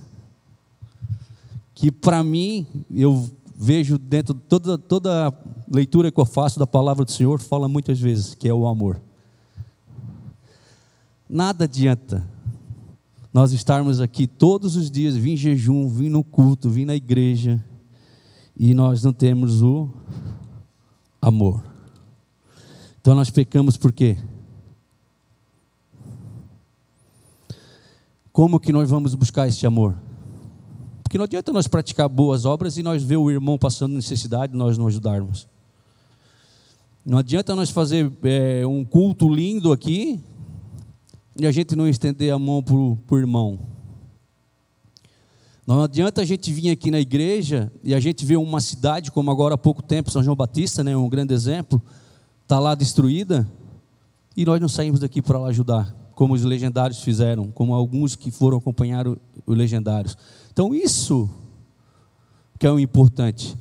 Que 1.74 1.92
para 1.92 2.24
mim, 2.24 2.66
eu 2.90 3.30
vejo 3.54 3.96
dentro 3.98 4.34
de 4.34 4.40
toda, 4.40 4.76
toda 4.76 5.32
leitura 5.70 6.10
que 6.10 6.20
eu 6.20 6.26
faço 6.26 6.58
da 6.58 6.66
palavra 6.66 7.04
do 7.04 7.10
Senhor, 7.10 7.38
fala 7.40 7.68
muitas 7.68 8.00
vezes, 8.00 8.34
que 8.34 8.48
é 8.48 8.54
o 8.54 8.66
amor. 8.66 9.00
Nada 11.28 11.64
adianta 11.64 12.24
nós 13.32 13.52
estarmos 13.52 14.00
aqui 14.00 14.28
todos 14.28 14.76
os 14.76 14.88
dias, 14.88 15.16
vir 15.16 15.32
em 15.32 15.36
jejum, 15.36 15.88
vir 15.88 16.08
no 16.08 16.22
culto, 16.22 16.70
vir 16.70 16.84
na 16.84 16.94
igreja, 16.94 17.62
e 18.56 18.72
nós 18.72 19.02
não 19.02 19.12
temos 19.12 19.60
o 19.60 19.88
amor. 21.20 21.64
Então 23.00 23.14
nós 23.14 23.30
pecamos 23.30 23.76
por 23.76 23.92
quê? 23.92 24.16
Como 28.32 28.60
que 28.60 28.72
nós 28.72 28.88
vamos 28.88 29.14
buscar 29.16 29.48
esse 29.48 29.66
amor? 29.66 29.96
Porque 31.14 31.18
não 31.18 31.26
adianta 31.26 31.52
nós 31.52 31.68
praticar 31.68 32.08
boas 32.08 32.44
obras 32.44 32.76
e 32.76 32.82
nós 32.82 33.00
ver 33.00 33.18
o 33.18 33.30
irmão 33.30 33.56
passando 33.56 33.94
necessidade 33.94 34.52
e 34.52 34.56
nós 34.56 34.76
não 34.76 34.88
ajudarmos. 34.88 35.46
Não 37.06 37.18
adianta 37.18 37.54
nós 37.54 37.70
fazer 37.70 38.10
é, 38.24 38.66
um 38.66 38.84
culto 38.84 39.32
lindo 39.32 39.70
aqui 39.70 40.18
e 41.38 41.46
a 41.46 41.52
gente 41.52 41.76
não 41.76 41.88
estender 41.88 42.34
a 42.34 42.36
mão 42.36 42.60
para 42.60 42.74
o 42.74 42.98
irmão. 43.16 43.60
Não 45.64 45.84
adianta 45.84 46.20
a 46.20 46.24
gente 46.24 46.52
vir 46.52 46.70
aqui 46.70 46.90
na 46.90 46.98
igreja 46.98 47.70
e 47.84 47.94
a 47.94 48.00
gente 48.00 48.24
ver 48.24 48.38
uma 48.38 48.60
cidade, 48.60 49.12
como 49.12 49.30
agora 49.30 49.54
há 49.54 49.58
pouco 49.58 49.84
tempo, 49.84 50.10
São 50.10 50.20
João 50.20 50.34
Batista, 50.34 50.82
né, 50.82 50.96
um 50.96 51.08
grande 51.08 51.32
exemplo, 51.32 51.80
está 52.42 52.58
lá 52.58 52.74
destruída, 52.74 53.48
e 54.36 54.44
nós 54.44 54.60
não 54.60 54.68
saímos 54.68 54.98
daqui 54.98 55.22
para 55.22 55.38
lá 55.38 55.46
ajudar, 55.50 55.94
como 56.14 56.34
os 56.34 56.42
legendários 56.42 57.00
fizeram, 57.00 57.50
como 57.50 57.74
alguns 57.74 58.14
que 58.16 58.30
foram 58.30 58.58
acompanhar 58.58 59.06
os 59.06 59.18
legendários. 59.46 60.16
Então, 60.52 60.74
isso 60.74 61.28
que 62.58 62.66
é 62.66 62.70
o 62.70 62.78
importante. 62.78 63.56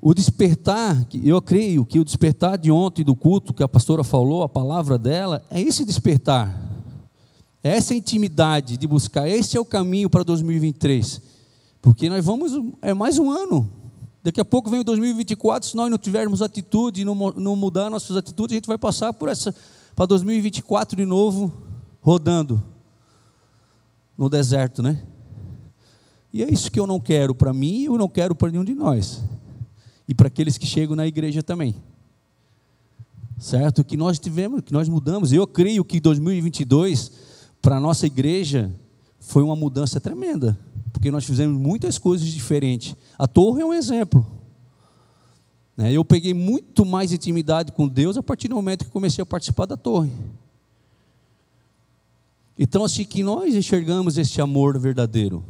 O 0.00 0.14
despertar, 0.14 1.06
eu 1.24 1.40
creio 1.40 1.84
que 1.84 1.98
o 1.98 2.04
despertar 2.04 2.58
de 2.58 2.70
ontem 2.70 3.02
do 3.02 3.16
culto 3.16 3.54
que 3.54 3.62
a 3.62 3.68
pastora 3.68 4.04
falou, 4.04 4.42
a 4.42 4.48
palavra 4.48 4.98
dela, 4.98 5.42
é 5.50 5.60
esse 5.60 5.84
despertar. 5.84 6.62
É 7.62 7.70
essa 7.70 7.94
intimidade 7.94 8.76
de 8.76 8.86
buscar, 8.86 9.28
esse 9.28 9.56
é 9.56 9.60
o 9.60 9.64
caminho 9.64 10.08
para 10.08 10.22
2023. 10.22 11.20
Porque 11.82 12.08
nós 12.08 12.24
vamos, 12.24 12.52
é 12.80 12.94
mais 12.94 13.18
um 13.18 13.30
ano. 13.30 13.68
Daqui 14.22 14.40
a 14.40 14.44
pouco 14.44 14.68
vem 14.70 14.80
o 14.80 14.84
2024, 14.84 15.70
se 15.70 15.76
nós 15.76 15.90
não 15.90 15.98
tivermos 15.98 16.42
atitude, 16.42 17.04
não, 17.04 17.14
não 17.36 17.56
mudar 17.56 17.88
nossas 17.88 18.16
atitudes, 18.16 18.54
a 18.54 18.58
gente 18.58 18.66
vai 18.66 18.78
passar 18.78 19.12
por 19.12 19.28
essa, 19.28 19.54
para 19.96 20.04
2024 20.04 20.94
de 20.94 21.06
novo, 21.06 21.50
rodando 22.02 22.62
no 24.16 24.28
deserto, 24.28 24.82
né? 24.82 25.02
E 26.30 26.44
é 26.44 26.52
isso 26.52 26.70
que 26.70 26.78
eu 26.78 26.86
não 26.86 27.00
quero 27.00 27.34
para 27.34 27.54
mim 27.54 27.78
e 27.78 27.84
eu 27.86 27.96
não 27.96 28.08
quero 28.08 28.34
para 28.34 28.50
nenhum 28.50 28.64
de 28.64 28.74
nós 28.74 29.24
e 30.06 30.14
para 30.14 30.26
aqueles 30.26 30.58
que 30.58 30.66
chegam 30.66 30.94
na 30.94 31.06
igreja 31.06 31.42
também. 31.42 31.74
Certo? 33.38 33.82
Que 33.82 33.96
nós 33.96 34.18
tivemos, 34.18 34.60
que 34.60 34.72
nós 34.72 34.86
mudamos. 34.86 35.32
Eu 35.32 35.46
creio 35.46 35.82
que 35.82 35.98
2022 35.98 37.10
para 37.62 37.78
a 37.78 37.80
nossa 37.80 38.06
igreja 38.06 38.70
foi 39.18 39.42
uma 39.42 39.56
mudança 39.56 39.98
tremenda, 39.98 40.58
porque 40.92 41.10
nós 41.10 41.24
fizemos 41.24 41.58
muitas 41.58 41.98
coisas 41.98 42.28
diferentes. 42.28 42.94
A 43.18 43.26
torre 43.26 43.62
é 43.62 43.64
um 43.64 43.72
exemplo. 43.72 44.26
Né? 45.76 45.92
Eu 45.92 46.04
peguei 46.04 46.32
muito 46.32 46.84
mais 46.86 47.12
intimidade 47.12 47.72
com 47.72 47.86
Deus 47.86 48.16
a 48.16 48.22
partir 48.22 48.48
do 48.48 48.54
momento 48.54 48.84
que 48.84 48.90
comecei 48.90 49.22
a 49.22 49.26
participar 49.26 49.66
da 49.66 49.76
torre. 49.76 50.10
Então, 52.58 52.84
assim 52.84 53.04
que 53.04 53.22
nós 53.22 53.54
enxergamos 53.54 54.16
esse 54.16 54.40
amor 54.40 54.78
verdadeiro, 54.78 55.44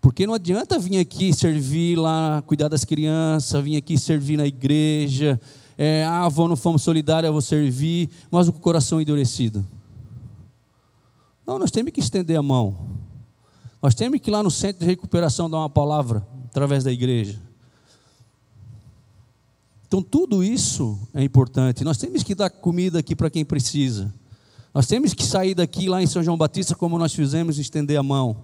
Porque 0.00 0.26
não 0.26 0.34
adianta 0.34 0.80
vir 0.80 0.98
aqui 0.98 1.32
servir 1.32 1.96
lá, 1.96 2.42
cuidar 2.44 2.66
das 2.66 2.84
crianças, 2.84 3.62
vir 3.62 3.76
aqui 3.76 3.96
servir 3.96 4.36
na 4.36 4.44
igreja, 4.44 5.40
é, 5.78 6.04
ah, 6.04 6.28
vou 6.28 6.48
no 6.48 6.56
Fomos 6.56 6.82
Solidária, 6.82 7.30
vou 7.30 7.40
servir, 7.40 8.10
mas 8.28 8.50
com 8.50 8.56
o 8.56 8.60
coração 8.60 9.00
endurecido. 9.00 9.64
Não, 11.46 11.56
nós 11.56 11.70
temos 11.70 11.92
que 11.92 12.00
estender 12.00 12.36
a 12.36 12.42
mão. 12.42 12.76
Nós 13.80 13.94
temos 13.94 14.20
que 14.20 14.28
ir 14.28 14.32
lá 14.32 14.42
no 14.42 14.50
centro 14.50 14.80
de 14.80 14.86
recuperação 14.86 15.48
dar 15.48 15.58
uma 15.58 15.70
palavra 15.70 16.26
através 16.46 16.82
da 16.82 16.90
igreja. 16.90 17.38
Então, 19.92 20.02
tudo 20.02 20.42
isso 20.42 20.98
é 21.12 21.22
importante. 21.22 21.84
Nós 21.84 21.98
temos 21.98 22.22
que 22.22 22.34
dar 22.34 22.48
comida 22.48 23.00
aqui 23.00 23.14
para 23.14 23.28
quem 23.28 23.44
precisa. 23.44 24.10
Nós 24.72 24.86
temos 24.86 25.12
que 25.12 25.22
sair 25.22 25.54
daqui 25.54 25.86
lá 25.86 26.02
em 26.02 26.06
São 26.06 26.22
João 26.22 26.34
Batista, 26.34 26.74
como 26.74 26.98
nós 26.98 27.12
fizemos, 27.12 27.58
estender 27.58 27.98
a 27.98 28.02
mão. 28.02 28.42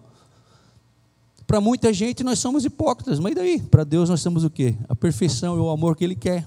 Para 1.47 1.59
muita 1.59 1.91
gente 1.91 2.23
nós 2.23 2.39
somos 2.39 2.67
hipócritas, 2.67 3.19
mas 3.19 3.33
e 3.33 3.35
daí? 3.35 3.63
Para 3.63 3.83
Deus 3.83 4.11
nós 4.11 4.23
temos 4.23 4.45
o 4.45 4.51
quê? 4.51 4.77
A 4.91 4.95
perfeição 4.95 5.57
e 5.57 5.59
o 5.59 5.71
amor 5.71 5.97
que 5.97 6.05
Ele 6.05 6.15
quer. 6.15 6.47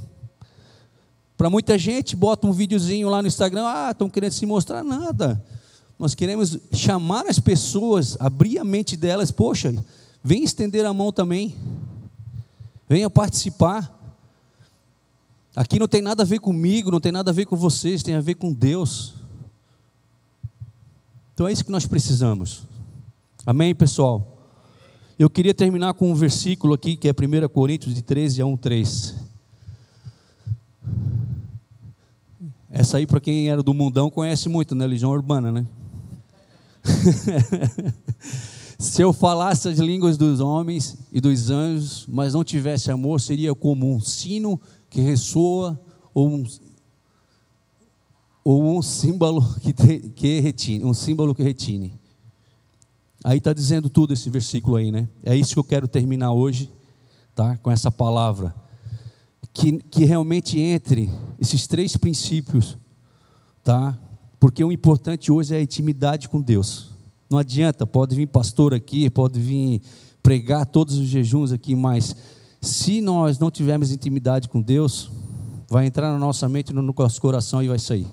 Para 1.35 1.49
muita 1.49 1.79
gente, 1.79 2.15
bota 2.15 2.45
um 2.45 2.51
videozinho 2.51 3.09
lá 3.09 3.23
no 3.23 3.27
Instagram, 3.27 3.65
ah, 3.65 3.89
estão 3.89 4.07
querendo 4.07 4.33
se 4.33 4.45
mostrar 4.45 4.83
nada. 4.83 5.43
Nós 5.97 6.13
queremos 6.13 6.59
chamar 6.73 7.25
as 7.25 7.39
pessoas, 7.39 8.17
abrir 8.19 8.59
a 8.59 8.63
mente 8.63 8.95
delas, 8.95 9.31
poxa, 9.31 9.73
vem 10.23 10.43
estender 10.43 10.85
a 10.85 10.93
mão 10.93 11.11
também. 11.11 11.55
Venha 12.87 13.09
participar. 13.09 13.99
Aqui 15.55 15.77
não 15.77 15.87
tem 15.87 16.01
nada 16.01 16.23
a 16.23 16.25
ver 16.25 16.39
comigo, 16.39 16.89
não 16.91 16.99
tem 16.99 17.11
nada 17.11 17.31
a 17.31 17.33
ver 17.33 17.45
com 17.45 17.57
vocês, 17.57 18.01
tem 18.01 18.15
a 18.15 18.21
ver 18.21 18.35
com 18.35 18.53
Deus. 18.53 19.15
Então 21.33 21.47
é 21.47 21.51
isso 21.51 21.65
que 21.65 21.71
nós 21.71 21.85
precisamos. 21.85 22.63
Amém, 23.45 23.75
pessoal? 23.75 24.37
Eu 25.19 25.29
queria 25.29 25.53
terminar 25.53 25.93
com 25.93 26.09
um 26.11 26.15
versículo 26.15 26.73
aqui, 26.73 26.95
que 26.95 27.07
é 27.07 27.11
1 27.11 27.49
Coríntios 27.49 27.93
de 27.93 28.01
13 28.01 28.41
a 28.41 28.45
1, 28.45 28.57
3. 28.57 29.15
Essa 32.69 32.97
aí, 32.97 33.05
para 33.05 33.19
quem 33.19 33.49
era 33.49 33.61
do 33.61 33.73
mundão, 33.73 34.09
conhece 34.09 34.47
muito, 34.47 34.73
né? 34.73 34.87
Legião 34.87 35.11
urbana, 35.11 35.51
né? 35.51 35.65
Se 38.79 39.01
eu 39.01 39.11
falasse 39.11 39.67
as 39.67 39.77
línguas 39.77 40.17
dos 40.17 40.39
homens 40.39 40.97
e 41.11 41.19
dos 41.19 41.51
anjos, 41.51 42.05
mas 42.07 42.33
não 42.33 42.43
tivesse 42.43 42.89
amor, 42.89 43.19
seria 43.19 43.53
como 43.53 43.93
um 43.93 43.99
sino 43.99 44.59
que 44.91 44.99
ressoa 44.99 45.79
ou 46.13 46.29
um, 46.29 46.43
ou 48.43 48.77
um 48.77 48.81
símbolo 48.81 49.41
que, 49.61 49.73
que 50.11 50.39
retine, 50.41 50.83
um 50.83 50.93
símbolo 50.93 51.33
que 51.33 51.41
retine. 51.41 51.99
Aí 53.23 53.37
está 53.37 53.53
dizendo 53.53 53.89
tudo 53.89 54.13
esse 54.13 54.29
versículo 54.29 54.75
aí, 54.75 54.91
né? 54.91 55.07
É 55.23 55.35
isso 55.35 55.53
que 55.53 55.59
eu 55.59 55.63
quero 55.63 55.87
terminar 55.87 56.33
hoje, 56.33 56.69
tá? 57.33 57.55
Com 57.57 57.71
essa 57.71 57.89
palavra. 57.89 58.53
Que, 59.53 59.79
que 59.79 60.03
realmente 60.03 60.59
entre 60.59 61.09
esses 61.39 61.67
três 61.67 61.95
princípios, 61.95 62.77
tá? 63.63 63.97
Porque 64.39 64.63
o 64.63 64.71
importante 64.71 65.31
hoje 65.31 65.55
é 65.55 65.59
a 65.59 65.61
intimidade 65.61 66.27
com 66.27 66.41
Deus. 66.41 66.89
Não 67.29 67.37
adianta, 67.37 67.87
pode 67.87 68.13
vir 68.13 68.27
pastor 68.27 68.73
aqui, 68.73 69.09
pode 69.09 69.39
vir 69.39 69.81
pregar 70.21 70.65
todos 70.65 70.97
os 70.97 71.07
jejuns 71.07 71.53
aqui, 71.53 71.75
mas 71.75 72.15
se 72.61 73.01
nós 73.01 73.39
não 73.39 73.49
tivermos 73.49 73.91
intimidade 73.91 74.47
com 74.47 74.61
Deus, 74.61 75.09
vai 75.67 75.87
entrar 75.87 76.11
na 76.11 76.19
nossa 76.19 76.47
mente, 76.47 76.71
no 76.71 76.81
nosso 76.81 77.19
coração 77.19 77.63
e 77.63 77.67
vai 77.67 77.79
sair. 77.79 78.07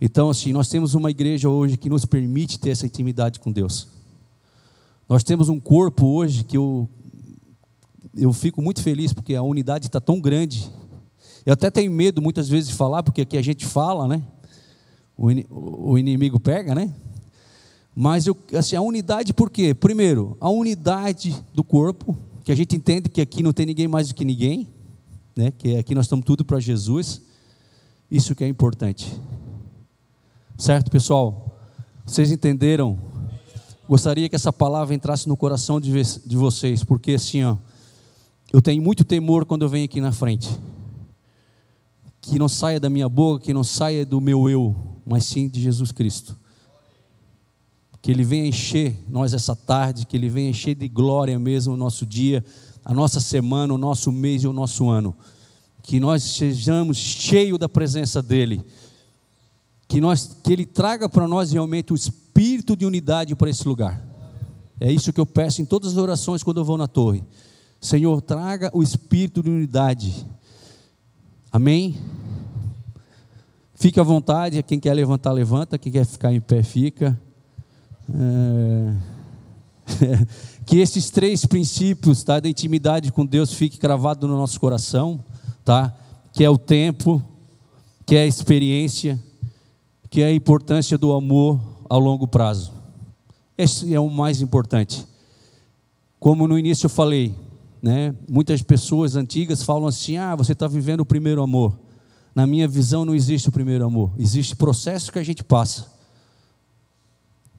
Então, 0.00 0.28
assim, 0.28 0.52
nós 0.52 0.68
temos 0.68 0.94
uma 0.94 1.10
igreja 1.10 1.48
hoje 1.48 1.78
que 1.78 1.88
nos 1.88 2.04
permite 2.04 2.60
ter 2.60 2.70
essa 2.70 2.84
intimidade 2.84 3.40
com 3.40 3.50
Deus. 3.50 3.88
Nós 5.08 5.24
temos 5.24 5.48
um 5.48 5.58
corpo 5.58 6.04
hoje 6.04 6.44
que 6.44 6.58
eu, 6.58 6.86
eu 8.14 8.32
fico 8.32 8.60
muito 8.60 8.82
feliz 8.82 9.14
porque 9.14 9.34
a 9.34 9.42
unidade 9.42 9.86
está 9.86 10.00
tão 10.00 10.20
grande. 10.20 10.70
Eu 11.46 11.54
até 11.54 11.70
tenho 11.70 11.90
medo 11.90 12.20
muitas 12.20 12.48
vezes 12.48 12.68
de 12.68 12.74
falar, 12.74 13.02
porque 13.02 13.22
aqui 13.22 13.38
a 13.38 13.42
gente 13.42 13.64
fala, 13.64 14.06
né? 14.06 14.22
O, 15.16 15.92
o 15.92 15.98
inimigo 15.98 16.38
pega, 16.38 16.74
né? 16.74 16.92
Mas 17.94 18.26
eu, 18.26 18.36
assim, 18.52 18.76
a 18.76 18.82
unidade 18.82 19.32
por 19.32 19.48
quê? 19.48 19.72
Primeiro, 19.72 20.36
a 20.40 20.50
unidade 20.50 21.34
do 21.54 21.62
corpo, 21.62 22.16
que 22.44 22.52
a 22.52 22.54
gente 22.54 22.76
entende 22.76 23.08
que 23.08 23.22
aqui 23.22 23.42
não 23.42 23.54
tem 23.54 23.64
ninguém 23.64 23.88
mais 23.88 24.08
do 24.08 24.14
que 24.14 24.24
ninguém, 24.24 24.68
né? 25.34 25.50
Que 25.50 25.76
aqui 25.76 25.94
nós 25.94 26.04
estamos 26.04 26.26
tudo 26.26 26.44
para 26.44 26.60
Jesus. 26.60 27.22
Isso 28.10 28.34
que 28.34 28.44
é 28.44 28.48
importante. 28.48 29.18
Certo, 30.58 30.90
pessoal? 30.90 31.58
Vocês 32.04 32.30
entenderam? 32.30 32.98
Gostaria 33.88 34.28
que 34.28 34.36
essa 34.36 34.52
palavra 34.52 34.94
entrasse 34.94 35.26
no 35.26 35.36
coração 35.36 35.80
de, 35.80 35.90
vocês, 36.36 36.84
porque 36.84 37.12
assim, 37.12 37.42
ó, 37.44 37.56
eu 38.52 38.60
tenho 38.60 38.82
muito 38.82 39.04
temor 39.04 39.46
quando 39.46 39.62
eu 39.62 39.68
venho 39.68 39.86
aqui 39.86 40.00
na 40.00 40.12
frente. 40.12 40.48
Que 42.20 42.38
não 42.38 42.48
saia 42.48 42.78
da 42.78 42.90
minha 42.90 43.08
boca, 43.08 43.44
que 43.44 43.54
não 43.54 43.64
saia 43.64 44.04
do 44.04 44.20
meu 44.20 44.48
eu, 44.50 44.76
mas 45.04 45.24
sim 45.24 45.48
de 45.48 45.60
Jesus 45.62 45.92
Cristo. 45.92 46.38
Que 48.04 48.10
Ele 48.10 48.22
venha 48.22 48.46
encher 48.46 48.94
nós 49.08 49.32
essa 49.32 49.56
tarde, 49.56 50.04
que 50.04 50.14
Ele 50.14 50.28
venha 50.28 50.50
encher 50.50 50.74
de 50.74 50.86
glória 50.86 51.38
mesmo 51.38 51.72
o 51.72 51.76
nosso 51.76 52.04
dia, 52.04 52.44
a 52.84 52.92
nossa 52.92 53.18
semana, 53.18 53.72
o 53.72 53.78
nosso 53.78 54.12
mês 54.12 54.42
e 54.42 54.46
o 54.46 54.52
nosso 54.52 54.90
ano. 54.90 55.16
Que 55.82 55.98
nós 55.98 56.22
sejamos 56.22 56.98
cheios 56.98 57.58
da 57.58 57.66
presença 57.66 58.22
dEle 58.22 58.62
que, 59.88 60.02
nós, 60.02 60.36
que 60.44 60.52
Ele 60.52 60.66
traga 60.66 61.08
para 61.08 61.26
nós 61.26 61.50
realmente 61.50 61.94
o 61.94 61.96
espírito 61.96 62.76
de 62.76 62.84
unidade 62.84 63.34
para 63.34 63.48
esse 63.48 63.66
lugar. 63.66 64.06
É 64.78 64.92
isso 64.92 65.10
que 65.10 65.18
eu 65.18 65.24
peço 65.24 65.62
em 65.62 65.64
todas 65.64 65.92
as 65.92 65.96
orações 65.96 66.42
quando 66.42 66.58
eu 66.58 66.64
vou 66.64 66.76
na 66.76 66.86
torre. 66.86 67.24
Senhor, 67.80 68.20
traga 68.20 68.70
o 68.74 68.82
espírito 68.82 69.42
de 69.42 69.48
unidade. 69.48 70.26
Amém? 71.50 71.96
Fique 73.74 73.98
à 73.98 74.02
vontade, 74.02 74.62
quem 74.62 74.78
quer 74.78 74.92
levantar, 74.92 75.32
levanta, 75.32 75.78
quem 75.78 75.90
quer 75.90 76.04
ficar 76.04 76.34
em 76.34 76.40
pé, 76.42 76.62
fica. 76.62 77.18
É... 78.12 78.94
que 80.66 80.78
esses 80.78 81.10
três 81.10 81.44
princípios 81.44 82.22
tá, 82.24 82.40
da 82.40 82.48
intimidade 82.48 83.12
com 83.12 83.24
Deus 83.24 83.52
fique 83.52 83.78
gravado 83.78 84.26
no 84.26 84.36
nosso 84.36 84.58
coração, 84.58 85.22
tá? 85.64 85.94
que 86.32 86.42
é 86.42 86.50
o 86.50 86.58
tempo, 86.58 87.22
que 88.06 88.16
é 88.16 88.22
a 88.22 88.26
experiência 88.26 89.22
que 90.14 90.22
é 90.22 90.26
a 90.26 90.32
importância 90.32 90.96
do 90.96 91.12
amor 91.12 91.60
ao 91.90 91.98
longo 91.98 92.28
prazo. 92.28 92.72
Esse 93.58 93.92
é 93.92 93.98
o 93.98 94.08
mais 94.08 94.40
importante. 94.40 95.04
Como 96.20 96.46
no 96.46 96.56
início 96.56 96.86
eu 96.86 96.90
falei, 96.90 97.34
né, 97.82 98.14
muitas 98.30 98.62
pessoas 98.62 99.16
antigas 99.16 99.64
falam 99.64 99.88
assim: 99.88 100.16
ah, 100.16 100.36
você 100.36 100.52
está 100.52 100.68
vivendo 100.68 101.00
o 101.00 101.04
primeiro 101.04 101.42
amor. 101.42 101.76
Na 102.32 102.46
minha 102.46 102.68
visão, 102.68 103.04
não 103.04 103.12
existe 103.12 103.48
o 103.48 103.52
primeiro 103.52 103.84
amor, 103.84 104.12
existe 104.16 104.54
processo 104.54 105.10
que 105.10 105.18
a 105.18 105.22
gente 105.24 105.42
passa. 105.42 105.92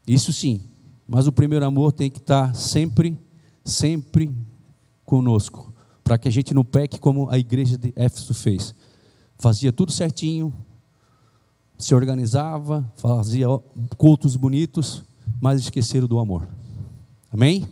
Isso 0.08 0.32
sim, 0.32 0.62
mas 1.08 1.28
o 1.28 1.32
primeiro 1.32 1.66
amor 1.66 1.92
tem 1.92 2.10
que 2.10 2.20
estar 2.20 2.56
sempre, 2.56 3.18
sempre 3.64 4.32
conosco, 5.06 5.74
para 6.04 6.18
que 6.18 6.28
a 6.28 6.32
gente 6.32 6.54
não 6.54 6.64
peque 6.64 7.00
como 7.00 7.30
a 7.30 7.38
igreja 7.38 7.78
de 7.78 7.94
Éfeso 7.96 8.34
fez. 8.34 8.76
Fazia 9.38 9.74
tudo 9.74 9.92
certinho, 9.92 10.54
se 11.78 11.94
organizava, 11.94 12.90
fazia 12.96 13.48
cultos 13.98 14.36
bonitos, 14.36 15.04
mas 15.42 15.60
esqueceram 15.60 16.08
do 16.08 16.20
amor. 16.20 16.48
Amém? 17.32 17.68